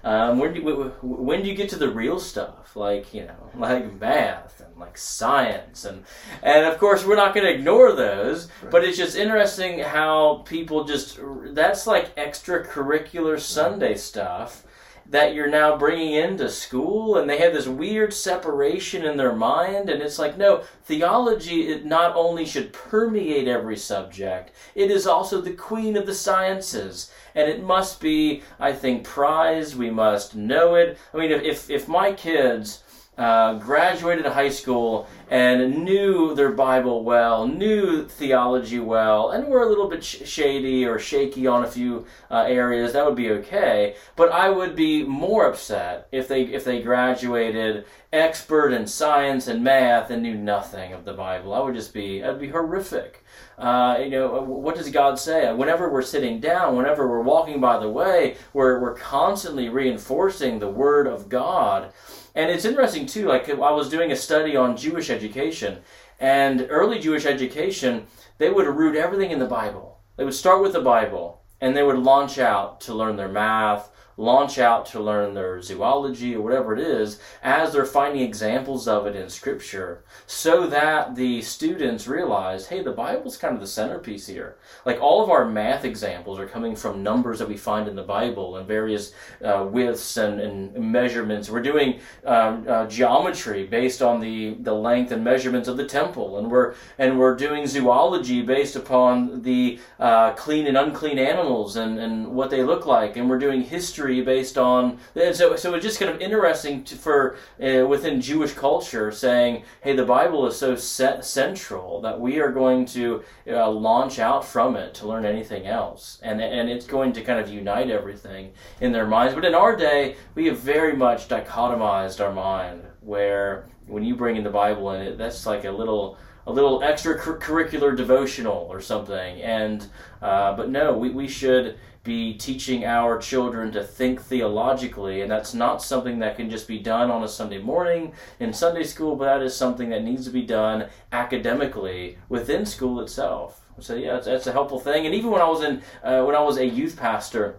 Um, 0.05 0.39
when 0.39 0.53
do 0.53 0.61
you, 0.61 0.93
when 1.03 1.43
do 1.43 1.49
you 1.49 1.55
get 1.55 1.71
to 1.71 1.77
the 1.77 1.89
real 1.89 2.21
stuff, 2.21 2.77
like 2.77 3.15
you 3.15 3.25
know, 3.25 3.51
like 3.57 3.99
math 3.99 4.61
and 4.61 4.77
like 4.79 4.99
science, 4.99 5.85
and 5.85 6.05
and 6.43 6.67
of 6.67 6.79
course 6.79 7.05
we're 7.05 7.17
not 7.17 7.35
going 7.35 7.47
to 7.47 7.53
ignore 7.53 7.93
those, 7.93 8.49
right. 8.63 8.71
but 8.71 8.85
it's 8.85 8.99
just 8.99 9.17
interesting 9.17 9.79
how 9.79 10.43
people 10.45 10.85
just 10.85 11.19
that's 11.55 11.87
like 11.87 12.15
extracurricular 12.17 13.41
Sunday 13.41 13.97
stuff 13.97 14.65
that 15.07 15.35
you're 15.35 15.49
now 15.49 15.77
bringing 15.77 16.15
into 16.15 16.49
school 16.49 17.17
and 17.17 17.29
they 17.29 17.39
have 17.39 17.53
this 17.53 17.67
weird 17.67 18.13
separation 18.13 19.05
in 19.05 19.17
their 19.17 19.35
mind 19.35 19.89
and 19.91 20.03
it's 20.03 20.19
like 20.19 20.39
no 20.39 20.63
theology 20.85 21.69
it 21.69 21.85
not 21.85 22.15
only 22.17 22.45
should 22.45 22.73
permeate 22.73 23.47
every 23.47 23.77
subject 23.77 24.51
it 24.75 24.91
is 24.91 25.07
also 25.07 25.41
the 25.41 25.53
queen 25.53 25.97
of 25.97 26.07
the 26.07 26.15
sciences 26.15 27.11
and 27.35 27.51
it 27.51 27.63
must 27.63 28.01
be, 28.01 28.43
I 28.61 28.73
think, 28.73 29.05
prized. 29.05 29.77
We 29.77 29.91
must 29.91 30.37
know 30.37 30.77
it. 30.77 30.99
I 31.13 31.17
mean, 31.17 31.33
if, 31.33 31.69
if 31.69 31.89
my 31.89 32.13
kids 32.13 32.84
uh, 33.17 33.55
graduated 33.55 34.27
high 34.27 34.49
school 34.49 35.07
and 35.31 35.85
knew 35.85 36.35
their 36.35 36.51
Bible 36.51 37.05
well, 37.05 37.47
knew 37.47 38.05
theology 38.07 38.81
well, 38.81 39.31
and 39.31 39.47
were 39.47 39.63
a 39.63 39.69
little 39.69 39.89
bit 39.89 40.03
sh- 40.03 40.23
shady 40.25 40.85
or 40.85 40.99
shaky 40.99 41.47
on 41.47 41.65
a 41.65 41.71
few 41.71 42.07
uh, 42.31 42.45
areas, 42.49 42.93
that 42.93 43.07
would 43.07 43.15
be 43.15 43.31
okay. 43.31 43.95
But 44.17 44.33
I 44.33 44.51
would 44.51 44.75
be 44.75 45.05
more 45.05 45.47
upset 45.47 46.09
if 46.11 46.29
they 46.29 46.43
if 46.43 46.65
they 46.65 46.83
graduated 46.83 47.87
expert 48.13 48.73
in 48.73 48.87
science 48.87 49.47
and 49.49 49.63
math 49.63 50.11
and 50.11 50.23
knew 50.23 50.35
nothing 50.35 50.93
of 50.93 51.05
the 51.05 51.13
Bible. 51.13 51.55
I 51.55 51.61
would 51.61 51.75
just 51.75 51.95
be 51.95 52.21
that'd 52.21 52.41
be 52.41 52.49
horrific. 52.49 53.25
Uh, 53.57 53.99
you 54.03 54.11
know, 54.11 54.41
what 54.43 54.75
does 54.75 54.91
God 54.91 55.19
say? 55.19 55.53
Whenever 55.53 55.89
we're 55.89 56.03
sitting 56.03 56.41
down, 56.41 56.77
whenever 56.77 57.09
we're 57.09 57.23
walking 57.23 57.61
by 57.61 57.79
the 57.79 57.89
way, 57.89 58.37
we're, 58.53 58.81
we're 58.81 58.95
constantly 58.95 59.69
reinforcing 59.69 60.59
the 60.59 60.69
Word 60.69 61.07
of 61.07 61.29
God. 61.29 61.93
And 62.35 62.51
it's 62.51 62.65
interesting, 62.65 63.07
too, 63.07 63.29
like 63.29 63.49
I 63.49 63.71
was 63.71 63.89
doing 63.89 64.11
a 64.11 64.17
study 64.17 64.57
on 64.57 64.77
Jewish 64.77 65.09
education, 65.09 65.79
and 66.19 66.67
early 66.69 66.99
Jewish 66.99 67.27
education, 67.27 68.07
they 68.39 68.51
would 68.51 68.67
root 68.67 68.97
everything 68.97 69.31
in 69.31 69.39
the 69.39 69.47
Bible. 69.47 70.01
They 70.17 70.25
would 70.25 70.35
start 70.35 70.61
with 70.61 70.73
the 70.73 70.81
Bible, 70.81 71.43
and 71.61 71.77
they 71.77 71.83
would 71.85 71.99
launch 71.99 72.39
out 72.39 72.81
to 72.83 72.95
learn 72.95 73.17
their 73.17 73.29
math, 73.29 73.91
launch 74.17 74.59
out 74.59 74.87
to 74.87 75.01
learn 75.01 75.35
their 75.35 75.61
zoology 75.61 76.35
or 76.35 76.43
whatever 76.43 76.73
it 76.73 76.81
is 76.81 77.21
as 77.43 77.73
they're 77.73 77.85
finding 77.85 78.23
examples 78.23 78.87
of 78.87 79.07
it 79.07 79.17
in 79.17 79.29
scripture 79.29 80.05
so 80.27 80.67
that 80.67 81.15
the 81.15 81.43
students 81.43 82.07
realize 82.07 82.67
hey 82.69 82.83
the 82.83 82.93
bible's 82.93 83.37
kind 83.37 83.55
of 83.55 83.61
the 83.61 83.67
centerpiece 83.67 84.27
here. 84.27 84.57
Like 84.85 85.01
all 85.01 85.23
of 85.23 85.31
our 85.31 85.45
math 85.45 85.85
examples 85.85 86.39
are 86.39 86.47
coming 86.47 86.77
from 86.77 87.03
numbers 87.03 87.39
that 87.39 87.49
we 87.49 87.57
find 87.57 87.89
in 87.89 87.97
the 87.97 88.03
bible 88.03 88.57
and 88.57 88.67
various 88.67 89.13
uh, 89.45 89.67
widths 89.69 90.17
and, 90.17 90.41
and, 90.41 90.75
measurements. 90.93 91.51
We're 91.51 91.63
doing 91.63 92.01
um, 92.25 92.65
uh, 92.69 92.87
geometry 92.87 93.67
based 93.67 94.03
on 94.03 94.21
the, 94.21 94.55
the 94.61 94.73
length 94.73 95.13
and 95.13 95.25
measurements 95.25 95.69
of 95.69 95.77
the 95.77 95.87
temple 95.87 96.39
and 96.39 96.51
we're 96.51 96.75
and 96.99 97.19
we're 97.19 97.37
doing 97.37 97.67
zoology 97.67 98.43
based 98.43 98.77
upon 98.77 99.43
the 99.43 99.79
uh, 99.99 100.33
clean 100.33 100.67
and 100.67 100.77
unclean 100.77 101.19
animals 101.19 101.77
and, 101.77 101.99
and 101.99 102.27
what 102.27 102.51
they 102.51 102.63
look 102.63 102.87
like 102.87 103.17
and 103.17 103.29
we're 103.29 103.39
doing 103.39 103.63
history 103.63 104.04
history 104.05 104.23
based 104.23 104.59
on 104.59 104.99
so 105.33 105.57
so 105.57 105.75
it's 105.75 105.85
just 105.85 105.99
kind 105.99 106.11
of 106.11 106.21
interesting 106.21 106.85
to, 106.85 106.97
for 106.97 107.37
uh, 107.63 107.87
within 107.87 108.21
Jewish 108.21 108.53
culture 108.53 109.11
saying 109.11 109.65
hey 109.83 109.95
the 109.95 110.05
Bible 110.05 110.47
is 110.47 110.57
so 110.57 110.77
set, 110.77 111.25
central 111.25 112.01
that 112.03 112.21
we 112.21 112.41
are 112.41 112.53
going 112.53 112.87
to 112.87 113.23
uh, 113.49 113.71
launch 113.71 114.19
out 114.19 114.45
from 114.45 114.77
it 114.77 114.95
to 114.95 115.07
learn 115.07 115.25
anything 115.25 115.67
else. 115.67 116.19
And 116.23 116.41
and 116.41 116.69
it's 116.69 116.87
going 116.87 117.13
to 117.15 117.23
kind 117.23 117.41
of 117.41 117.49
unite 117.49 117.91
everything 117.91 118.53
in 118.81 118.93
their 118.93 119.07
minds. 119.07 119.35
But 119.35 119.45
in 119.45 119.55
our 119.55 119.77
day 119.77 120.17
we 120.35 120.47
have 120.47 120.59
very 120.59 120.97
much 120.97 121.29
dichotomized 121.29 122.21
our 122.21 122.33
mind 122.33 122.83
where 123.01 123.67
when 123.87 124.03
you 124.03 124.15
bring 124.17 124.37
in 124.37 124.45
the 124.45 124.51
Bible 124.51 124.93
in 124.93 125.03
it 125.03 125.19
that's 125.19 125.47
like 125.47 125.65
a 125.65 125.71
little 125.71 126.17
a 126.47 126.53
little 126.53 126.81
extracurricular 126.81 127.97
devotional 127.97 128.67
or 128.71 128.81
something. 128.81 129.41
And 129.41 129.87
uh, 130.21 130.57
but 130.57 130.71
no, 130.71 130.97
we, 130.97 131.11
we 131.11 131.29
should 131.29 131.79
be 132.03 132.35
teaching 132.35 132.85
our 132.85 133.19
children 133.19 133.73
to 133.73 133.83
think 133.83 134.21
theologically, 134.21 135.23
and 135.23 135.31
that's 135.31 135.55
not 135.55 135.83
something 135.83 136.19
that 136.19 136.37
can 136.37 136.51
just 136.51 136.69
be 136.69 136.79
done 136.79 137.11
on 137.11 137.25
a 137.25 137.29
Sunday 137.29 137.59
morning 137.59 138.13
in 138.39 138.53
Sunday 138.53 138.85
school, 138.85 139.17
but 139.17 139.25
that 139.25 139.43
is 139.43 139.57
something 139.57 139.89
that 139.89 140.05
needs 140.05 140.27
to 140.27 140.31
be 140.31 140.43
done 140.43 140.87
academically 141.13 142.19
within 142.29 142.67
school 142.67 143.01
itself. 143.01 143.63
So 143.81 143.97
yeah, 143.97 144.21
that's, 144.21 144.47
a 144.47 144.53
helpful 144.53 144.79
thing. 144.79 145.07
And 145.07 145.15
even 145.15 145.31
when 145.31 145.41
I 145.41 145.49
was 145.49 145.63
in 145.63 145.83
uh, 146.03 146.23
when 146.25 146.37
I 146.37 146.41
was 146.41 146.59
a 146.59 146.67
youth 146.67 146.97
pastor, 146.97 147.57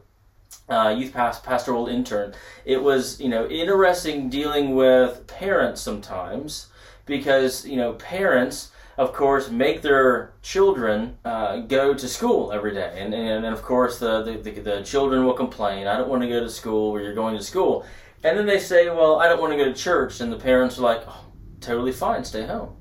uh, 0.70 0.96
youth 0.98 1.12
past, 1.12 1.44
pastoral 1.44 1.88
intern, 1.88 2.34
it 2.64 2.82
was 2.82 3.20
you 3.20 3.30
know 3.30 3.48
interesting 3.48 4.30
dealing 4.30 4.76
with 4.76 5.26
parents 5.28 5.82
sometimes 5.82 6.68
because 7.06 7.66
you 7.66 7.78
know 7.78 7.94
parents 7.94 8.72
of 8.98 9.14
course, 9.14 9.50
make 9.50 9.82
their 9.82 10.34
children 10.42 11.18
uh, 11.26 11.58
go 11.58 11.94
to 11.94 12.08
school 12.08 12.52
every 12.52 12.74
day. 12.74 12.98
And, 12.98 13.14
and, 13.14 13.46
and 13.46 13.54
of 13.54 13.62
course, 13.62 14.00
the, 14.00 14.24
the, 14.24 14.52
the, 14.52 14.82
children 14.84 15.26
will 15.26 15.34
complain, 15.34 15.88
I 15.88 15.98
don't 15.98 16.08
want 16.08 16.22
to 16.22 16.30
go 16.30 16.40
to 16.40 16.50
school 16.50 16.92
where 16.92 17.02
you're 17.02 17.14
going 17.14 17.36
to 17.36 17.44
school. 17.44 17.86
And 18.24 18.38
then 18.38 18.46
they 18.46 18.60
say, 18.60 18.90
Well, 18.90 19.20
I 19.20 19.28
don't 19.28 19.42
want 19.42 19.52
to 19.54 19.58
go 19.58 19.66
to 19.66 19.74
church. 19.74 20.22
And 20.22 20.32
the 20.32 20.38
parents 20.38 20.80
are 20.80 20.82
like, 20.82 21.04
oh, 21.08 21.26
Totally 21.66 21.92
fine, 21.92 22.24
stay 22.24 22.46
home. 22.46 22.76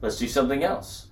Let's 0.00 0.18
do 0.18 0.26
something 0.26 0.64
else. 0.64 1.08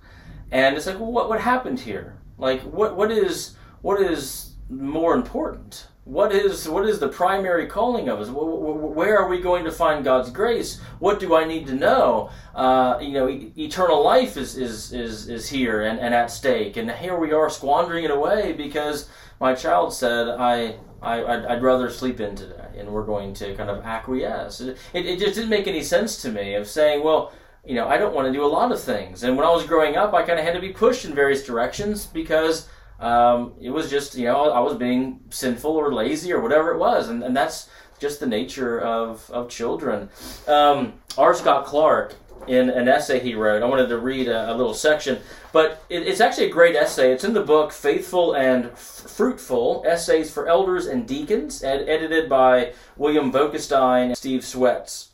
And 0.51 0.75
it's 0.75 0.87
like, 0.87 0.99
well, 0.99 1.11
what, 1.11 1.29
what 1.29 1.39
happened 1.39 1.79
here? 1.79 2.17
Like, 2.37 2.61
what, 2.61 2.97
what, 2.97 3.11
is, 3.11 3.55
what 3.81 4.01
is 4.01 4.53
more 4.69 5.13
important? 5.13 5.87
What 6.03 6.31
is 6.33 6.67
what 6.67 6.87
is 6.89 6.99
the 6.99 7.07
primary 7.07 7.67
calling 7.67 8.09
of 8.09 8.19
us? 8.19 8.29
Where 8.29 9.19
are 9.19 9.27
we 9.27 9.39
going 9.39 9.65
to 9.65 9.71
find 9.71 10.03
God's 10.03 10.31
grace? 10.31 10.79
What 10.97 11.19
do 11.19 11.35
I 11.35 11.45
need 11.45 11.67
to 11.67 11.75
know? 11.75 12.31
Uh, 12.55 12.97
you 12.99 13.11
know, 13.11 13.27
eternal 13.29 14.03
life 14.03 14.35
is 14.35 14.57
is 14.57 14.93
is, 14.93 15.29
is 15.29 15.47
here 15.49 15.83
and, 15.83 15.99
and 15.99 16.13
at 16.15 16.31
stake, 16.31 16.75
and 16.77 16.89
here 16.89 17.17
we 17.17 17.31
are 17.33 17.49
squandering 17.49 18.03
it 18.03 18.11
away 18.11 18.53
because 18.53 19.09
my 19.39 19.53
child 19.53 19.93
said 19.93 20.27
I. 20.27 20.77
I, 21.03 21.23
I'd, 21.23 21.45
I'd 21.47 21.63
rather 21.63 21.89
sleep 21.89 22.19
in 22.19 22.35
today, 22.35 22.77
and 22.77 22.87
we're 22.87 23.07
going 23.07 23.33
to 23.33 23.55
kind 23.55 23.71
of 23.71 23.83
acquiesce. 23.83 24.61
It, 24.61 24.77
it, 24.93 25.07
it 25.07 25.19
just 25.19 25.33
didn't 25.33 25.49
make 25.49 25.65
any 25.65 25.81
sense 25.81 26.21
to 26.21 26.29
me 26.29 26.53
of 26.53 26.67
saying, 26.67 27.03
well, 27.03 27.33
you 27.65 27.73
know, 27.73 27.87
I 27.87 27.97
don't 27.97 28.13
want 28.13 28.27
to 28.27 28.31
do 28.31 28.45
a 28.45 28.45
lot 28.45 28.71
of 28.71 28.79
things. 28.79 29.23
And 29.23 29.35
when 29.35 29.43
I 29.43 29.49
was 29.49 29.65
growing 29.65 29.95
up, 29.95 30.13
I 30.13 30.21
kind 30.21 30.37
of 30.37 30.45
had 30.45 30.53
to 30.53 30.61
be 30.61 30.69
pushed 30.69 31.05
in 31.05 31.15
various 31.15 31.43
directions 31.43 32.05
because 32.05 32.69
um, 33.01 33.53
it 33.59 33.71
was 33.71 33.89
just, 33.89 34.15
you 34.15 34.25
know, 34.25 34.51
I 34.51 34.59
was 34.59 34.75
being 34.75 35.19
sinful 35.29 35.71
or 35.71 35.93
lazy 35.93 36.31
or 36.31 36.39
whatever 36.39 36.71
it 36.71 36.77
was. 36.77 37.09
And, 37.09 37.23
and 37.23 37.35
that's 37.35 37.69
just 37.99 38.19
the 38.19 38.27
nature 38.27 38.79
of, 38.79 39.29
of 39.31 39.49
children. 39.49 40.09
Um, 40.47 40.93
R. 41.17 41.33
Scott 41.33 41.65
Clark, 41.65 42.15
in 42.47 42.69
an 42.69 42.87
essay 42.87 43.19
he 43.19 43.35
wrote, 43.35 43.61
I 43.61 43.67
wanted 43.67 43.87
to 43.89 43.97
read 43.97 44.27
a, 44.27 44.51
a 44.51 44.55
little 44.55 44.73
section, 44.73 45.19
but 45.51 45.83
it, 45.89 46.07
it's 46.07 46.21
actually 46.21 46.47
a 46.47 46.51
great 46.51 46.75
essay. 46.75 47.11
It's 47.11 47.23
in 47.23 47.33
the 47.33 47.43
book 47.43 47.71
Faithful 47.71 48.35
and 48.35 48.65
F- 48.65 48.79
Fruitful 48.79 49.83
Essays 49.85 50.31
for 50.31 50.47
Elders 50.47 50.87
and 50.87 51.07
Deacons, 51.07 51.63
ed- 51.63 51.87
edited 51.87 52.29
by 52.29 52.73
William 52.97 53.31
Boekestein 53.31 54.07
and 54.07 54.17
Steve 54.17 54.43
Swets. 54.43 55.09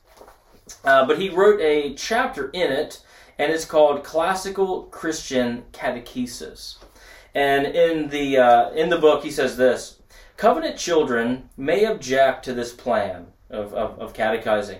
Uh, 0.84 1.06
but 1.06 1.20
he 1.20 1.30
wrote 1.30 1.60
a 1.62 1.94
chapter 1.96 2.50
in 2.50 2.72
it, 2.72 3.02
and 3.38 3.52
it's 3.52 3.66
called 3.66 4.04
Classical 4.04 4.84
Christian 4.84 5.64
Catechesis. 5.72 6.78
And 7.38 7.68
in 7.68 8.10
the 8.10 8.40
uh, 8.40 8.72
in 8.72 8.90
the 8.90 8.98
book, 8.98 9.24
he 9.24 9.30
says 9.30 9.58
this: 9.58 10.00
Covenant 10.38 10.76
children 10.76 11.52
may 11.56 11.86
object 11.86 12.44
to 12.46 12.54
this 12.56 12.74
plan 12.74 13.28
of, 13.52 13.76
of, 13.76 14.00
of 14.00 14.16
catechizing, 14.16 14.80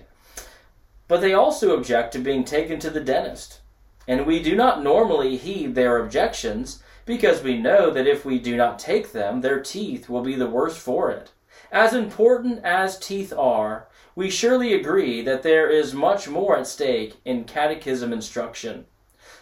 but 1.08 1.22
they 1.22 1.36
also 1.36 1.78
object 1.78 2.14
to 2.14 2.20
being 2.20 2.44
taken 2.44 2.80
to 2.80 2.90
the 2.90 3.00
dentist. 3.00 3.60
And 4.08 4.26
we 4.26 4.42
do 4.42 4.56
not 4.56 4.82
normally 4.82 5.38
heed 5.38 5.76
their 5.76 6.00
objections 6.00 6.82
because 7.06 7.44
we 7.44 7.60
know 7.60 7.92
that 7.92 8.08
if 8.08 8.26
we 8.26 8.40
do 8.40 8.58
not 8.58 8.80
take 8.80 9.12
them, 9.12 9.42
their 9.42 9.60
teeth 9.60 10.10
will 10.10 10.24
be 10.24 10.34
the 10.34 10.50
worse 10.50 10.78
for 10.78 11.12
it. 11.12 11.30
As 11.72 11.94
important 11.94 12.66
as 12.66 12.98
teeth 12.98 13.32
are, 13.38 13.88
we 14.16 14.32
surely 14.32 14.74
agree 14.74 15.22
that 15.22 15.44
there 15.44 15.70
is 15.70 15.94
much 15.94 16.28
more 16.28 16.58
at 16.58 16.66
stake 16.66 17.18
in 17.24 17.44
catechism 17.44 18.12
instruction. 18.12 18.88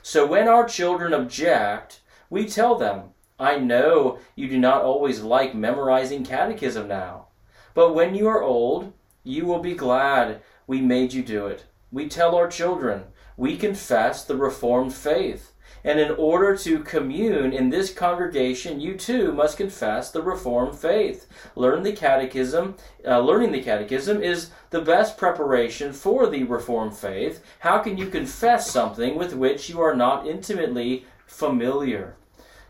So 0.04 0.28
when 0.28 0.50
our 0.50 0.68
children 0.68 1.14
object, 1.14 2.02
we 2.30 2.46
tell 2.46 2.76
them, 2.76 3.12
I 3.38 3.58
know 3.58 4.20
you 4.36 4.48
do 4.48 4.58
not 4.58 4.84
always 4.84 5.22
like 5.22 5.54
memorizing 5.54 6.24
catechism 6.24 6.88
now, 6.88 7.28
but 7.74 7.94
when 7.94 8.16
you 8.16 8.28
are 8.28 8.42
old, 8.42 8.94
you 9.24 9.46
will 9.46 9.60
be 9.60 9.74
glad 9.74 10.42
we 10.68 10.82
made 10.82 11.14
you 11.14 11.24
do 11.24 11.48
it. 11.48 11.66
We 11.92 12.08
tell 12.08 12.36
our 12.36 12.48
children, 12.48 13.04
we 13.38 13.58
confess 13.58 14.24
the 14.24 14.38
Reformed 14.38 14.94
faith. 14.94 15.52
And 15.84 16.00
in 16.00 16.12
order 16.12 16.58
to 16.58 16.80
commune 16.80 17.54
in 17.54 17.70
this 17.70 17.94
congregation, 17.94 18.80
you 18.80 18.96
too 18.96 19.32
must 19.32 19.58
confess 19.58 20.10
the 20.10 20.22
Reformed 20.24 20.76
faith. 20.76 21.28
Learn 21.56 21.84
the 21.84 21.92
Catechism. 21.92 22.76
Uh, 23.08 23.20
learning 23.20 23.52
the 23.52 23.62
Catechism 23.62 24.24
is 24.24 24.50
the 24.72 24.82
best 24.82 25.16
preparation 25.16 25.94
for 25.94 26.28
the 26.28 26.44
Reformed 26.44 26.98
faith. 26.98 27.44
How 27.60 27.78
can 27.80 28.00
you 28.00 28.08
confess 28.08 28.72
something 28.72 29.16
with 29.16 29.36
which 29.36 29.70
you 29.70 29.80
are 29.80 29.96
not 29.96 30.26
intimately 30.26 31.06
familiar? 31.26 32.16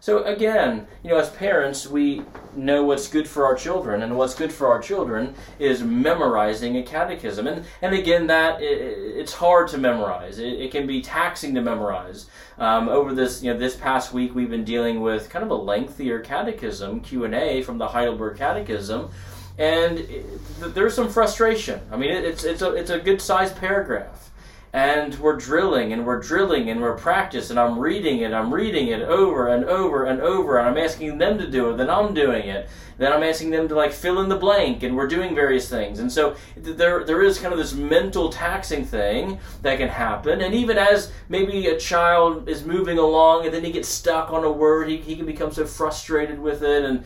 So 0.05 0.23
again, 0.23 0.85
you 1.01 1.09
know, 1.09 1.17
as 1.17 1.31
parents, 1.31 1.87
we 1.87 2.21
know 2.55 2.83
what's 2.83 3.07
good 3.07 3.27
for 3.27 3.43
our 3.43 3.55
children, 3.55 4.03
and 4.03 4.15
what's 4.15 4.35
good 4.35 4.53
for 4.53 4.67
our 4.67 4.79
children 4.79 5.33
is 5.57 5.81
memorizing 5.81 6.77
a 6.77 6.83
catechism. 6.83 7.47
And 7.47 7.65
and 7.81 7.95
again, 7.95 8.27
that 8.27 8.61
it, 8.61 8.67
it's 8.67 9.33
hard 9.33 9.67
to 9.69 9.79
memorize. 9.79 10.37
It, 10.37 10.61
it, 10.61 10.71
can 10.71 10.85
be 10.85 11.01
taxing 11.01 11.55
to 11.55 11.61
memorize. 11.61 12.27
Um, 12.59 12.87
over 12.87 13.15
this, 13.15 13.41
you 13.41 13.51
know, 13.51 13.57
this 13.57 13.75
past 13.75 14.13
week, 14.13 14.35
we've 14.35 14.51
been 14.51 14.63
dealing 14.63 15.01
with 15.01 15.27
kind 15.31 15.43
of 15.43 15.49
a 15.49 15.55
lengthier 15.55 16.19
catechism 16.19 16.99
Q 16.99 17.25
and 17.25 17.33
A 17.33 17.63
from 17.63 17.79
the 17.79 17.87
Heidelberg 17.87 18.37
Catechism, 18.37 19.09
and 19.57 19.97
it, 19.97 20.75
there's 20.75 20.93
some 20.93 21.09
frustration. 21.09 21.79
I 21.91 21.97
mean, 21.97 22.11
it's 22.11 22.43
it's 22.43 22.61
a 22.61 22.73
it's 22.73 22.91
a 22.91 22.99
good 22.99 23.19
sized 23.23 23.55
paragraph 23.55 24.29
and 24.75 25.17
we're 25.19 25.37
drilling 25.37 25.93
and 25.93 26.05
we're 26.05 26.19
drilling 26.19 26.69
and 26.69 26.81
we're 26.81 26.97
practicing. 26.97 27.57
I'm 27.57 27.79
reading 27.79 28.19
it, 28.19 28.33
I'm 28.33 28.53
reading 28.53 28.89
it 28.89 29.03
over 29.03 29.47
and 29.47 29.63
over 29.63 30.03
and 30.03 30.19
over 30.19 30.57
and 30.57 30.67
I'm 30.67 30.77
asking 30.77 31.17
them 31.17 31.37
to 31.37 31.49
do 31.49 31.69
it, 31.69 31.77
then 31.77 31.89
I'm 31.89 32.13
doing 32.13 32.49
it. 32.49 32.67
Then 32.97 33.13
I'm 33.13 33.23
asking 33.23 33.51
them 33.51 33.69
to 33.69 33.75
like 33.75 33.93
fill 33.93 34.19
in 34.19 34.27
the 34.27 34.35
blank 34.35 34.83
and 34.83 34.97
we're 34.97 35.07
doing 35.07 35.33
various 35.33 35.69
things. 35.69 35.99
And 35.99 36.11
so 36.11 36.35
there 36.57 37.05
there 37.05 37.21
is 37.21 37.39
kind 37.39 37.53
of 37.53 37.57
this 37.57 37.73
mental 37.73 38.29
taxing 38.29 38.83
thing 38.83 39.39
that 39.61 39.77
can 39.77 39.87
happen. 39.87 40.41
And 40.41 40.53
even 40.53 40.77
as 40.77 41.09
maybe 41.29 41.67
a 41.67 41.79
child 41.79 42.49
is 42.49 42.65
moving 42.65 42.97
along 42.97 43.45
and 43.45 43.53
then 43.53 43.63
he 43.63 43.71
gets 43.71 43.87
stuck 43.87 44.33
on 44.33 44.43
a 44.43 44.51
word, 44.51 44.89
he, 44.89 44.97
he 44.97 45.15
can 45.15 45.25
become 45.25 45.53
so 45.53 45.65
frustrated 45.65 46.37
with 46.37 46.63
it 46.63 46.83
and 46.83 47.05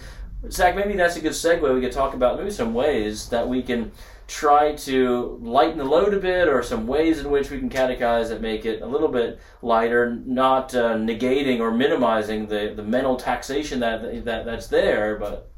Zac, 0.49 0.75
maybe 0.75 0.95
that's 0.95 1.17
a 1.17 1.21
good 1.21 1.33
segue. 1.33 1.75
We 1.75 1.81
could 1.81 1.91
talk 1.91 2.13
about 2.13 2.39
maybe 2.39 2.49
some 2.49 2.73
ways 2.73 3.27
that 3.29 3.47
we 3.47 3.61
can 3.61 3.91
try 4.29 4.73
to 4.75 5.39
lighten 5.41 5.79
the 5.79 5.83
load 5.83 6.13
a 6.13 6.19
bit 6.19 6.47
or 6.47 6.61
some 6.61 6.85
ways 6.85 7.19
in 7.19 7.31
which 7.31 7.49
we 7.49 7.57
can 7.57 7.69
catechize 7.69 8.29
that 8.29 8.41
make 8.41 8.63
it 8.63 8.81
a 8.81 8.85
little 8.85 9.07
bit 9.07 9.39
lighter, 9.63 10.21
not 10.23 10.73
uh, 10.75 10.93
negating 10.93 11.59
or 11.59 11.71
minimizing 11.71 12.45
the, 12.47 12.73
the 12.75 12.83
mental 12.83 13.17
taxation 13.17 13.79
that, 13.79 14.23
that 14.25 14.45
that's 14.45 14.67
there, 14.67 15.17
but 15.17 15.49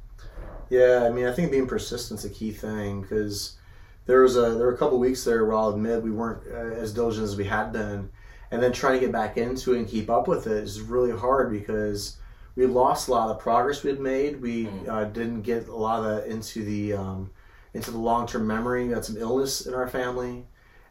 yeah, 0.69 1.05
I 1.05 1.12
mean, 1.12 1.25
I 1.27 1.34
think 1.34 1.51
being 1.51 1.67
persistent 1.67 2.21
is 2.21 2.25
a 2.25 2.29
key 2.29 2.51
thing 2.51 3.01
because 3.01 3.57
there 4.05 4.21
was 4.21 4.38
a 4.38 4.51
there 4.51 4.67
were 4.67 4.73
a 4.73 4.77
couple 4.77 4.97
weeks 4.99 5.25
there 5.25 5.43
where 5.43 5.57
I'll 5.57 5.71
admit 5.71 6.01
we 6.01 6.12
weren't 6.12 6.41
uh, 6.49 6.79
as 6.79 6.93
diligent 6.93 7.25
as 7.25 7.36
we 7.36 7.43
had 7.43 7.73
been, 7.73 8.10
and 8.51 8.63
then 8.63 8.71
trying 8.71 8.93
to 8.93 9.05
get 9.05 9.12
back 9.12 9.36
into 9.36 9.73
it 9.73 9.79
and 9.79 9.88
keep 9.88 10.10
up 10.10 10.29
with 10.29 10.47
it 10.47 10.63
is 10.63 10.79
really 10.79 11.12
hard 11.12 11.51
because 11.51 12.15
we 12.55 12.65
lost 12.65 13.10
a 13.10 13.12
lot 13.12 13.29
of 13.29 13.38
the 13.38 13.43
progress 13.43 13.84
we 13.84 13.89
had 13.89 13.99
made. 13.99 14.41
We 14.41 14.67
mm. 14.67 14.88
uh, 14.88 15.03
didn't 15.05 15.41
get 15.41 15.67
a 15.67 15.75
lot 15.75 16.10
of 16.10 16.25
into 16.25 16.63
the 16.63 16.93
um, 16.93 17.31
into 17.73 17.91
the 17.91 17.97
long 17.97 18.27
term 18.27 18.47
memory. 18.47 18.88
We 18.88 18.93
had 18.93 19.05
some 19.05 19.17
illness 19.17 19.65
in 19.65 19.73
our 19.73 19.88
family. 19.88 20.45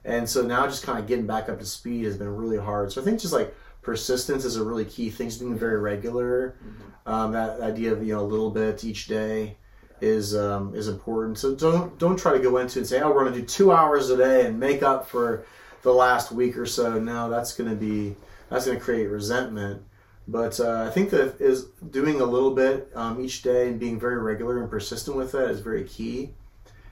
And 0.04 0.28
so 0.28 0.42
now 0.42 0.66
just 0.66 0.84
kind 0.84 0.98
of 0.98 1.06
getting 1.06 1.26
back 1.26 1.48
up 1.48 1.58
to 1.58 1.66
speed 1.66 2.04
has 2.04 2.16
been 2.16 2.34
really 2.34 2.56
hard. 2.56 2.90
So 2.90 3.02
I 3.02 3.04
think 3.04 3.20
just 3.20 3.34
like 3.34 3.54
persistence 3.82 4.44
is 4.44 4.56
a 4.56 4.64
really 4.64 4.84
key 4.84 5.10
thing. 5.10 5.30
So 5.30 5.40
being 5.40 5.58
very 5.58 5.78
regular, 5.78 6.56
mm-hmm. 6.64 7.12
um, 7.12 7.32
that 7.32 7.60
idea 7.60 7.92
of 7.92 8.04
you 8.04 8.14
know 8.14 8.20
a 8.20 8.22
little 8.22 8.50
bit 8.50 8.82
each 8.84 9.06
day 9.06 9.56
is 10.00 10.34
um, 10.34 10.74
is 10.74 10.88
important. 10.88 11.38
So 11.38 11.54
don't 11.54 11.98
don't 11.98 12.18
try 12.18 12.32
to 12.32 12.38
go 12.38 12.56
into 12.58 12.78
and 12.78 12.88
say, 12.88 13.00
oh, 13.00 13.10
we're 13.10 13.24
going 13.24 13.34
to 13.34 13.40
do 13.40 13.46
two 13.46 13.72
hours 13.72 14.10
a 14.10 14.16
day 14.16 14.46
and 14.46 14.58
make 14.58 14.82
up 14.82 15.06
for 15.06 15.44
the 15.82 15.92
last 15.92 16.32
week 16.32 16.56
or 16.56 16.66
so. 16.66 16.98
No, 16.98 17.28
that's 17.28 17.54
going 17.54 17.70
to 17.70 17.76
be 17.76 18.16
that's 18.48 18.66
going 18.66 18.78
to 18.78 18.84
create 18.84 19.06
resentment. 19.06 19.82
But 20.28 20.60
uh, 20.60 20.84
I 20.86 20.90
think 20.90 21.10
that 21.10 21.40
is 21.40 21.66
doing 21.90 22.20
a 22.20 22.24
little 22.24 22.54
bit 22.54 22.90
um, 22.94 23.20
each 23.20 23.42
day 23.42 23.68
and 23.68 23.80
being 23.80 23.98
very 23.98 24.18
regular 24.18 24.60
and 24.60 24.70
persistent 24.70 25.16
with 25.16 25.32
that 25.32 25.50
is 25.50 25.60
very 25.60 25.84
key. 25.84 26.34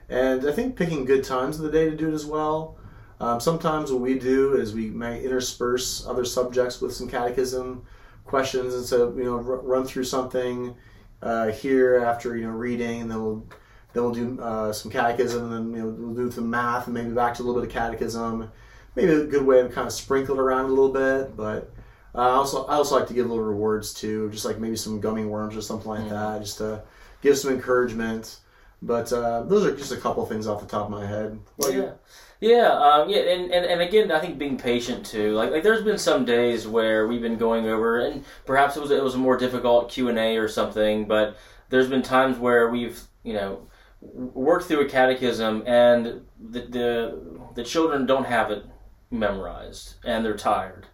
And 0.09 0.49
I 0.49 0.53
think 0.53 0.77
picking 0.77 1.05
good 1.05 1.25
times 1.25 1.57
of 1.59 1.63
the 1.65 1.71
day 1.71 1.89
to 1.91 1.97
do 1.97 2.09
it 2.09 2.15
as 2.15 2.25
well. 2.27 2.77
Um, 3.21 3.41
sometimes 3.41 3.91
what 3.93 4.01
we 4.01 4.19
do 4.19 4.55
is 4.55 4.73
we 4.75 4.91
may 4.91 5.23
intersperse 5.23 6.07
other 6.07 6.25
subjects 6.25 6.81
with 6.81 6.93
some 6.95 7.09
catechism 7.09 7.83
questions, 8.25 8.75
and 8.75 8.85
so 8.85 9.13
you 9.17 9.25
know 9.25 9.37
r- 9.37 9.61
run 9.61 9.85
through 9.85 10.05
something 10.05 10.75
uh, 11.23 11.49
here 11.49 11.97
after 12.05 12.37
you 12.37 12.47
know 12.47 12.53
reading, 12.53 13.03
and 13.03 13.11
then 13.11 13.23
we'll 13.23 13.45
then 13.93 14.03
we'll 14.05 14.15
do 14.15 14.41
uh, 14.41 14.73
some 14.73 14.91
catechism, 14.91 15.45
and 15.45 15.53
then 15.53 15.73
you 15.75 15.83
know 15.85 15.91
we'll 15.99 16.15
do 16.15 16.31
some 16.31 16.49
math, 16.49 16.87
and 16.87 16.95
maybe 16.95 17.11
back 17.11 17.35
to 17.35 17.43
a 17.43 17.45
little 17.45 17.61
bit 17.61 17.69
of 17.69 17.75
catechism. 17.75 18.51
Maybe 18.95 19.13
a 19.13 19.25
good 19.27 19.45
way 19.47 19.63
to 19.63 19.69
kind 19.69 19.87
of 19.87 19.93
sprinkle 19.93 20.37
it 20.37 20.41
around 20.41 20.67
a 20.67 20.69
little 20.69 20.93
bit, 20.93 21.37
but 21.37 21.73
Uh, 22.15 22.21
I 22.21 22.31
also 22.31 22.65
I 22.67 22.75
also 22.77 22.97
like 22.99 23.09
to 23.09 23.15
give 23.15 23.27
little 23.29 23.45
rewards 23.45 23.93
too, 23.95 24.31
just 24.31 24.45
like 24.45 24.59
maybe 24.59 24.77
some 24.77 25.01
gummy 25.01 25.25
worms 25.27 25.57
or 25.57 25.63
something 25.63 25.91
like 25.91 26.09
that, 26.09 26.41
just 26.43 26.59
to 26.59 26.83
give 27.23 27.37
some 27.39 27.53
encouragement. 27.53 28.41
But 28.81 29.13
uh, 29.13 29.43
those 29.43 29.65
are 29.65 29.77
just 29.77 29.93
a 29.93 29.97
couple 29.97 30.25
things 30.27 30.47
off 30.47 30.61
the 30.61 30.67
top 30.67 30.85
of 30.85 30.91
my 30.91 31.07
head. 31.07 31.39
Yeah. 31.71 31.93
Yeah, 32.41 32.69
um, 32.69 33.09
yeah, 33.09 33.19
and, 33.19 33.51
and, 33.51 33.67
and 33.67 33.81
again, 33.81 34.13
I 34.13 34.21
think 34.21 34.39
being 34.39 34.57
patient 34.57 35.05
too. 35.05 35.33
Like 35.33 35.51
like, 35.51 35.65
there's 35.65 35.83
been 35.83 35.99
some 35.99 36.25
days 36.25 36.69
where 36.69 37.09
we've 37.09 37.21
been 37.21 37.37
going 37.37 37.67
over, 37.67 37.99
and 37.99 38.25
perhaps 38.47 38.77
it 38.77 38.81
was 38.81 38.93
it 38.93 39.03
was 39.03 39.17
a 39.17 39.19
more 39.19 39.37
difficult 39.37 39.91
Q 39.91 40.09
and 40.09 40.19
A 40.19 40.37
or 40.37 40.47
something. 40.47 41.07
But 41.07 41.37
there's 41.69 41.89
been 41.89 42.03
times 42.03 42.39
where 42.39 42.69
we've 42.71 43.01
you 43.25 43.33
know 43.33 43.67
worked 44.01 44.67
through 44.67 44.83
a 44.83 44.89
catechism, 44.89 45.65
and 45.67 46.27
the 46.39 46.61
the, 46.61 47.41
the 47.57 47.65
children 47.65 48.07
don't 48.07 48.27
have 48.27 48.53
it 48.53 48.65
memorized, 49.11 49.95
and 50.05 50.25
they're 50.25 50.37
tired, 50.37 50.87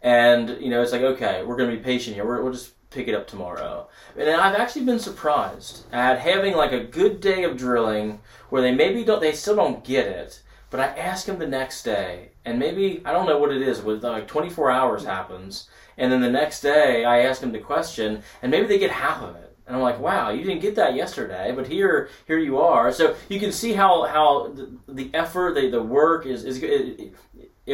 and 0.00 0.48
you 0.62 0.70
know 0.70 0.80
it's 0.80 0.92
like 0.92 1.02
okay, 1.02 1.42
we're 1.44 1.56
going 1.56 1.70
to 1.70 1.76
be 1.76 1.82
patient 1.82 2.16
here. 2.16 2.24
We're, 2.24 2.42
we'll 2.42 2.54
just 2.54 2.72
pick 2.96 3.08
it 3.08 3.14
up 3.14 3.26
tomorrow. 3.26 3.88
And 4.16 4.28
I've 4.30 4.56
actually 4.56 4.86
been 4.86 4.98
surprised 4.98 5.84
at 5.92 6.18
having 6.18 6.56
like 6.56 6.72
a 6.72 6.82
good 6.82 7.20
day 7.20 7.44
of 7.44 7.58
drilling 7.58 8.20
where 8.48 8.62
they 8.62 8.74
maybe 8.74 9.04
don't, 9.04 9.20
they 9.20 9.32
still 9.32 9.54
don't 9.54 9.84
get 9.84 10.06
it, 10.06 10.42
but 10.70 10.80
I 10.80 10.86
ask 10.86 11.26
them 11.26 11.38
the 11.38 11.46
next 11.46 11.82
day, 11.82 12.30
and 12.44 12.58
maybe 12.58 13.02
I 13.04 13.12
don't 13.12 13.26
know 13.26 13.38
what 13.38 13.52
it 13.52 13.60
is. 13.60 13.82
With 13.82 14.02
like 14.02 14.26
24 14.26 14.70
hours 14.70 15.04
happens, 15.04 15.68
and 15.98 16.10
then 16.10 16.22
the 16.22 16.30
next 16.30 16.62
day 16.62 17.04
I 17.04 17.20
ask 17.20 17.40
them 17.40 17.52
the 17.52 17.58
question, 17.58 18.22
and 18.40 18.50
maybe 18.50 18.66
they 18.66 18.78
get 18.78 18.90
half 18.90 19.22
of 19.22 19.36
it. 19.36 19.56
And 19.66 19.76
I'm 19.76 19.82
like, 19.82 20.00
wow, 20.00 20.30
you 20.30 20.44
didn't 20.44 20.62
get 20.62 20.76
that 20.76 20.94
yesterday, 20.94 21.52
but 21.54 21.66
here, 21.66 22.08
here 22.26 22.38
you 22.38 22.58
are. 22.58 22.92
So 22.92 23.16
you 23.28 23.38
can 23.38 23.52
see 23.52 23.74
how 23.74 24.06
how 24.06 24.48
the, 24.48 24.78
the 24.88 25.10
effort, 25.12 25.54
the, 25.54 25.68
the 25.68 25.82
work 25.82 26.24
is 26.24 26.44
is 26.44 26.62
it, 26.62 27.00
it 27.00 27.14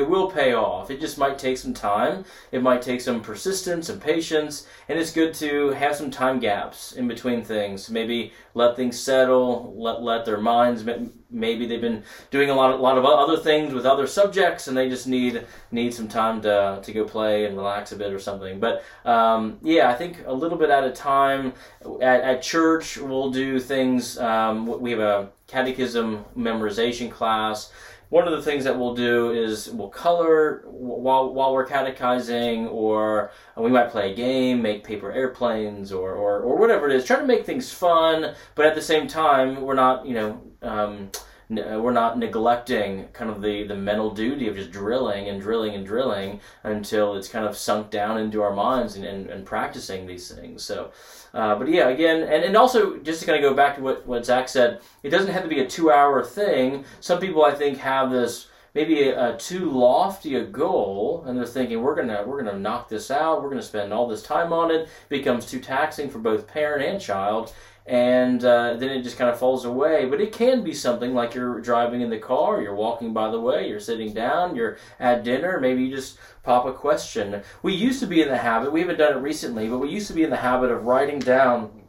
will 0.00 0.30
pay 0.30 0.54
off. 0.54 0.90
It 0.90 1.00
just 1.00 1.18
might 1.18 1.38
take 1.38 1.58
some 1.58 1.74
time. 1.74 2.24
It 2.50 2.62
might 2.62 2.80
take 2.80 3.02
some 3.02 3.20
persistence 3.20 3.90
and 3.90 4.00
patience, 4.00 4.66
and 4.88 4.98
it's 4.98 5.12
good 5.12 5.34
to 5.34 5.70
have 5.70 5.94
some 5.94 6.10
time 6.10 6.40
gaps 6.40 6.92
in 6.92 7.06
between 7.06 7.44
things. 7.44 7.90
Maybe 7.90 8.32
let 8.54 8.74
things 8.74 8.98
settle. 8.98 9.74
Let 9.76 10.02
let 10.02 10.24
their 10.24 10.38
minds. 10.38 10.84
Maybe 11.30 11.66
they've 11.66 11.80
been 11.80 12.04
doing 12.30 12.48
a 12.48 12.54
lot, 12.54 12.72
a 12.72 12.76
lot 12.76 12.96
of 12.96 13.04
other 13.04 13.36
things 13.36 13.74
with 13.74 13.84
other 13.84 14.06
subjects, 14.06 14.66
and 14.66 14.76
they 14.76 14.88
just 14.88 15.06
need 15.06 15.46
need 15.70 15.92
some 15.92 16.08
time 16.08 16.40
to 16.42 16.80
to 16.82 16.92
go 16.92 17.04
play 17.04 17.44
and 17.44 17.56
relax 17.56 17.92
a 17.92 17.96
bit 17.96 18.14
or 18.14 18.18
something. 18.18 18.60
But 18.60 18.82
um, 19.04 19.58
yeah, 19.62 19.90
I 19.90 19.94
think 19.94 20.24
a 20.26 20.32
little 20.32 20.56
bit 20.56 20.70
at 20.70 20.84
a 20.84 20.90
time. 20.90 21.52
At, 22.00 22.22
at 22.22 22.42
church, 22.42 22.96
we'll 22.96 23.30
do 23.30 23.60
things. 23.60 24.18
Um, 24.18 24.80
we 24.80 24.92
have 24.92 25.00
a 25.00 25.30
catechism 25.46 26.24
memorization 26.34 27.10
class 27.10 27.70
one 28.12 28.28
of 28.28 28.34
the 28.34 28.42
things 28.42 28.64
that 28.64 28.78
we'll 28.78 28.94
do 28.94 29.30
is 29.30 29.70
we'll 29.70 29.88
color 29.88 30.64
while 30.66 31.32
while 31.32 31.54
we're 31.54 31.64
catechizing, 31.64 32.66
or 32.68 33.30
we 33.56 33.70
might 33.70 33.88
play 33.88 34.12
a 34.12 34.14
game, 34.14 34.60
make 34.60 34.84
paper 34.84 35.10
airplanes, 35.10 35.90
or 35.90 36.12
or, 36.12 36.40
or 36.40 36.58
whatever 36.58 36.90
it 36.90 36.94
is. 36.94 37.06
Try 37.06 37.18
to 37.18 37.26
make 37.26 37.46
things 37.46 37.72
fun, 37.72 38.34
but 38.54 38.66
at 38.66 38.74
the 38.74 38.82
same 38.82 39.06
time, 39.06 39.62
we're 39.62 39.72
not 39.72 40.04
you 40.04 40.12
know. 40.12 40.42
Um, 40.60 41.10
we're 41.58 41.92
not 41.92 42.18
neglecting 42.18 43.08
kind 43.12 43.30
of 43.30 43.42
the, 43.42 43.64
the 43.64 43.74
mental 43.74 44.10
duty 44.10 44.48
of 44.48 44.56
just 44.56 44.70
drilling 44.70 45.28
and 45.28 45.40
drilling 45.40 45.74
and 45.74 45.86
drilling 45.86 46.40
until 46.62 47.14
it's 47.14 47.28
kind 47.28 47.46
of 47.46 47.56
sunk 47.56 47.90
down 47.90 48.18
into 48.18 48.42
our 48.42 48.54
minds 48.54 48.96
and, 48.96 49.04
and, 49.04 49.30
and 49.30 49.44
practicing 49.44 50.06
these 50.06 50.30
things. 50.30 50.62
So, 50.62 50.92
uh, 51.34 51.54
but 51.56 51.68
yeah, 51.68 51.88
again, 51.88 52.22
and, 52.22 52.44
and 52.44 52.56
also 52.56 52.98
just 52.98 53.20
to 53.20 53.26
kind 53.26 53.42
of 53.42 53.50
go 53.50 53.54
back 53.54 53.76
to 53.76 53.82
what, 53.82 54.06
what 54.06 54.26
Zac 54.26 54.48
said, 54.48 54.80
it 55.02 55.10
doesn't 55.10 55.32
have 55.32 55.42
to 55.42 55.48
be 55.48 55.60
a 55.60 55.66
two 55.66 55.90
hour 55.90 56.24
thing. 56.24 56.84
Some 57.00 57.20
people, 57.20 57.44
I 57.44 57.54
think, 57.54 57.78
have 57.78 58.10
this 58.10 58.48
maybe 58.74 59.08
a, 59.08 59.34
a, 59.34 59.38
too 59.38 59.70
lofty 59.70 60.36
a 60.36 60.44
goal 60.44 61.24
and 61.26 61.36
they're 61.36 61.46
thinking 61.46 61.82
we're 61.82 61.94
gonna 61.94 62.24
we're 62.26 62.42
gonna 62.42 62.58
knock 62.58 62.88
this 62.88 63.10
out 63.10 63.42
we're 63.42 63.50
gonna 63.50 63.62
spend 63.62 63.92
all 63.92 64.08
this 64.08 64.22
time 64.22 64.52
on 64.52 64.70
it, 64.70 64.82
it 64.82 64.88
becomes 65.08 65.46
too 65.46 65.60
taxing 65.60 66.08
for 66.08 66.18
both 66.18 66.46
parent 66.46 66.82
and 66.82 67.00
child 67.00 67.52
and 67.86 68.44
uh, 68.44 68.74
then 68.74 68.90
it 68.90 69.02
just 69.02 69.18
kind 69.18 69.30
of 69.30 69.38
falls 69.38 69.64
away. 69.64 70.06
But 70.06 70.20
it 70.20 70.32
can 70.32 70.62
be 70.62 70.72
something 70.72 71.14
like 71.14 71.34
you're 71.34 71.60
driving 71.60 72.00
in 72.00 72.10
the 72.10 72.18
car, 72.18 72.62
you're 72.62 72.74
walking 72.74 73.12
by 73.12 73.30
the 73.30 73.40
way, 73.40 73.68
you're 73.68 73.80
sitting 73.80 74.12
down, 74.12 74.54
you're 74.54 74.78
at 75.00 75.24
dinner, 75.24 75.60
maybe 75.60 75.84
you 75.84 75.94
just 75.94 76.18
pop 76.42 76.66
a 76.66 76.72
question. 76.72 77.42
We 77.62 77.74
used 77.74 78.00
to 78.00 78.06
be 78.06 78.22
in 78.22 78.28
the 78.28 78.38
habit, 78.38 78.72
we 78.72 78.80
haven't 78.80 78.98
done 78.98 79.16
it 79.16 79.20
recently, 79.20 79.68
but 79.68 79.78
we 79.78 79.88
used 79.88 80.08
to 80.08 80.14
be 80.14 80.22
in 80.22 80.30
the 80.30 80.36
habit 80.36 80.70
of 80.70 80.84
writing 80.84 81.18
down 81.18 81.82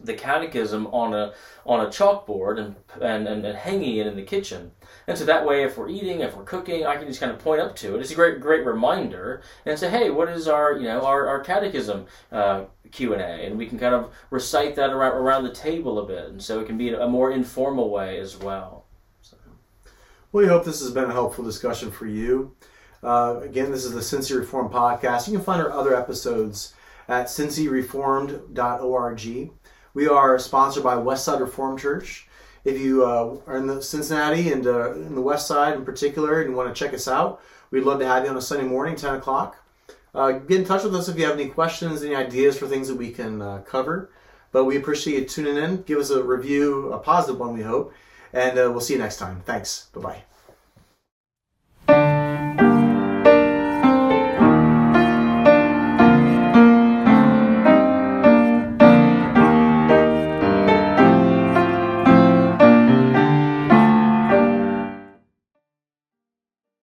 the 0.00 0.14
catechism 0.14 0.86
on 0.88 1.14
a 1.14 1.32
on 1.64 1.80
a 1.80 1.88
chalkboard 1.88 2.58
and, 2.58 2.74
and, 3.00 3.28
and, 3.28 3.46
and 3.46 3.56
hanging 3.56 3.96
it 3.96 4.06
in 4.06 4.16
the 4.16 4.22
kitchen. 4.22 4.72
And 5.06 5.18
so 5.18 5.24
that 5.24 5.44
way, 5.44 5.64
if 5.64 5.76
we're 5.76 5.88
eating, 5.88 6.20
if 6.20 6.36
we're 6.36 6.44
cooking, 6.44 6.86
I 6.86 6.96
can 6.96 7.08
just 7.08 7.20
kind 7.20 7.32
of 7.32 7.38
point 7.38 7.60
up 7.60 7.74
to 7.76 7.96
it. 7.96 8.00
It's 8.00 8.12
a 8.12 8.14
great, 8.14 8.40
great 8.40 8.64
reminder 8.64 9.42
and 9.66 9.78
say, 9.78 9.90
hey, 9.90 10.10
what 10.10 10.28
is 10.28 10.46
our, 10.46 10.76
you 10.76 10.84
know, 10.84 11.02
our, 11.02 11.26
our 11.26 11.40
catechism 11.40 12.06
uh, 12.30 12.64
Q 12.92 13.14
and 13.14 13.58
we 13.58 13.66
can 13.66 13.78
kind 13.78 13.94
of 13.94 14.12
recite 14.30 14.76
that 14.76 14.90
around 14.90 15.16
around 15.16 15.44
the 15.44 15.52
table 15.52 15.98
a 15.98 16.06
bit, 16.06 16.28
and 16.28 16.42
so 16.42 16.60
it 16.60 16.66
can 16.66 16.76
be 16.76 16.90
a 16.90 17.08
more 17.08 17.32
informal 17.32 17.88
way 17.90 18.18
as 18.18 18.36
well. 18.36 18.84
So. 19.22 19.38
Well, 20.30 20.44
we 20.44 20.48
hope 20.48 20.64
this 20.64 20.80
has 20.80 20.92
been 20.92 21.04
a 21.04 21.12
helpful 21.12 21.42
discussion 21.42 21.90
for 21.90 22.06
you. 22.06 22.54
Uh, 23.02 23.40
again, 23.42 23.72
this 23.72 23.84
is 23.84 23.92
the 23.92 24.00
Cincy 24.00 24.38
Reformed 24.38 24.70
podcast. 24.70 25.26
You 25.26 25.34
can 25.34 25.42
find 25.42 25.60
our 25.60 25.72
other 25.72 25.96
episodes 25.96 26.74
at 27.08 27.26
cincyreformed.org. 27.26 29.50
We 29.94 30.08
are 30.08 30.38
sponsored 30.38 30.84
by 30.84 30.94
Westside 30.94 31.40
Reformed 31.40 31.80
Church. 31.80 32.28
If 32.64 32.78
you 32.78 33.04
uh, 33.04 33.38
are 33.46 33.56
in 33.56 33.66
the 33.66 33.82
Cincinnati 33.82 34.52
and 34.52 34.66
uh, 34.66 34.92
in 34.92 35.14
the 35.14 35.20
West 35.20 35.46
Side 35.46 35.74
in 35.74 35.84
particular 35.84 36.40
and 36.40 36.50
you 36.50 36.56
want 36.56 36.74
to 36.74 36.78
check 36.78 36.94
us 36.94 37.08
out, 37.08 37.40
we'd 37.70 37.84
love 37.84 37.98
to 37.98 38.06
have 38.06 38.24
you 38.24 38.30
on 38.30 38.36
a 38.36 38.42
Sunday 38.42 38.66
morning, 38.66 38.94
10 38.94 39.16
o'clock. 39.16 39.56
Uh, 40.14 40.32
get 40.32 40.60
in 40.60 40.64
touch 40.64 40.84
with 40.84 40.94
us 40.94 41.08
if 41.08 41.18
you 41.18 41.24
have 41.24 41.38
any 41.38 41.48
questions, 41.48 42.02
any 42.02 42.14
ideas 42.14 42.58
for 42.58 42.68
things 42.68 42.86
that 42.88 42.96
we 42.96 43.10
can 43.10 43.40
uh, 43.42 43.58
cover. 43.66 44.10
But 44.52 44.64
we 44.64 44.76
appreciate 44.76 45.18
you 45.18 45.24
tuning 45.24 45.56
in. 45.56 45.82
Give 45.82 45.98
us 45.98 46.10
a 46.10 46.22
review, 46.22 46.92
a 46.92 46.98
positive 46.98 47.40
one, 47.40 47.54
we 47.54 47.62
hope. 47.62 47.92
And 48.32 48.58
uh, 48.58 48.70
we'll 48.70 48.80
see 48.80 48.94
you 48.94 48.98
next 48.98 49.16
time. 49.16 49.42
Thanks. 49.44 49.88
Bye 49.94 50.00
bye. 50.00 50.22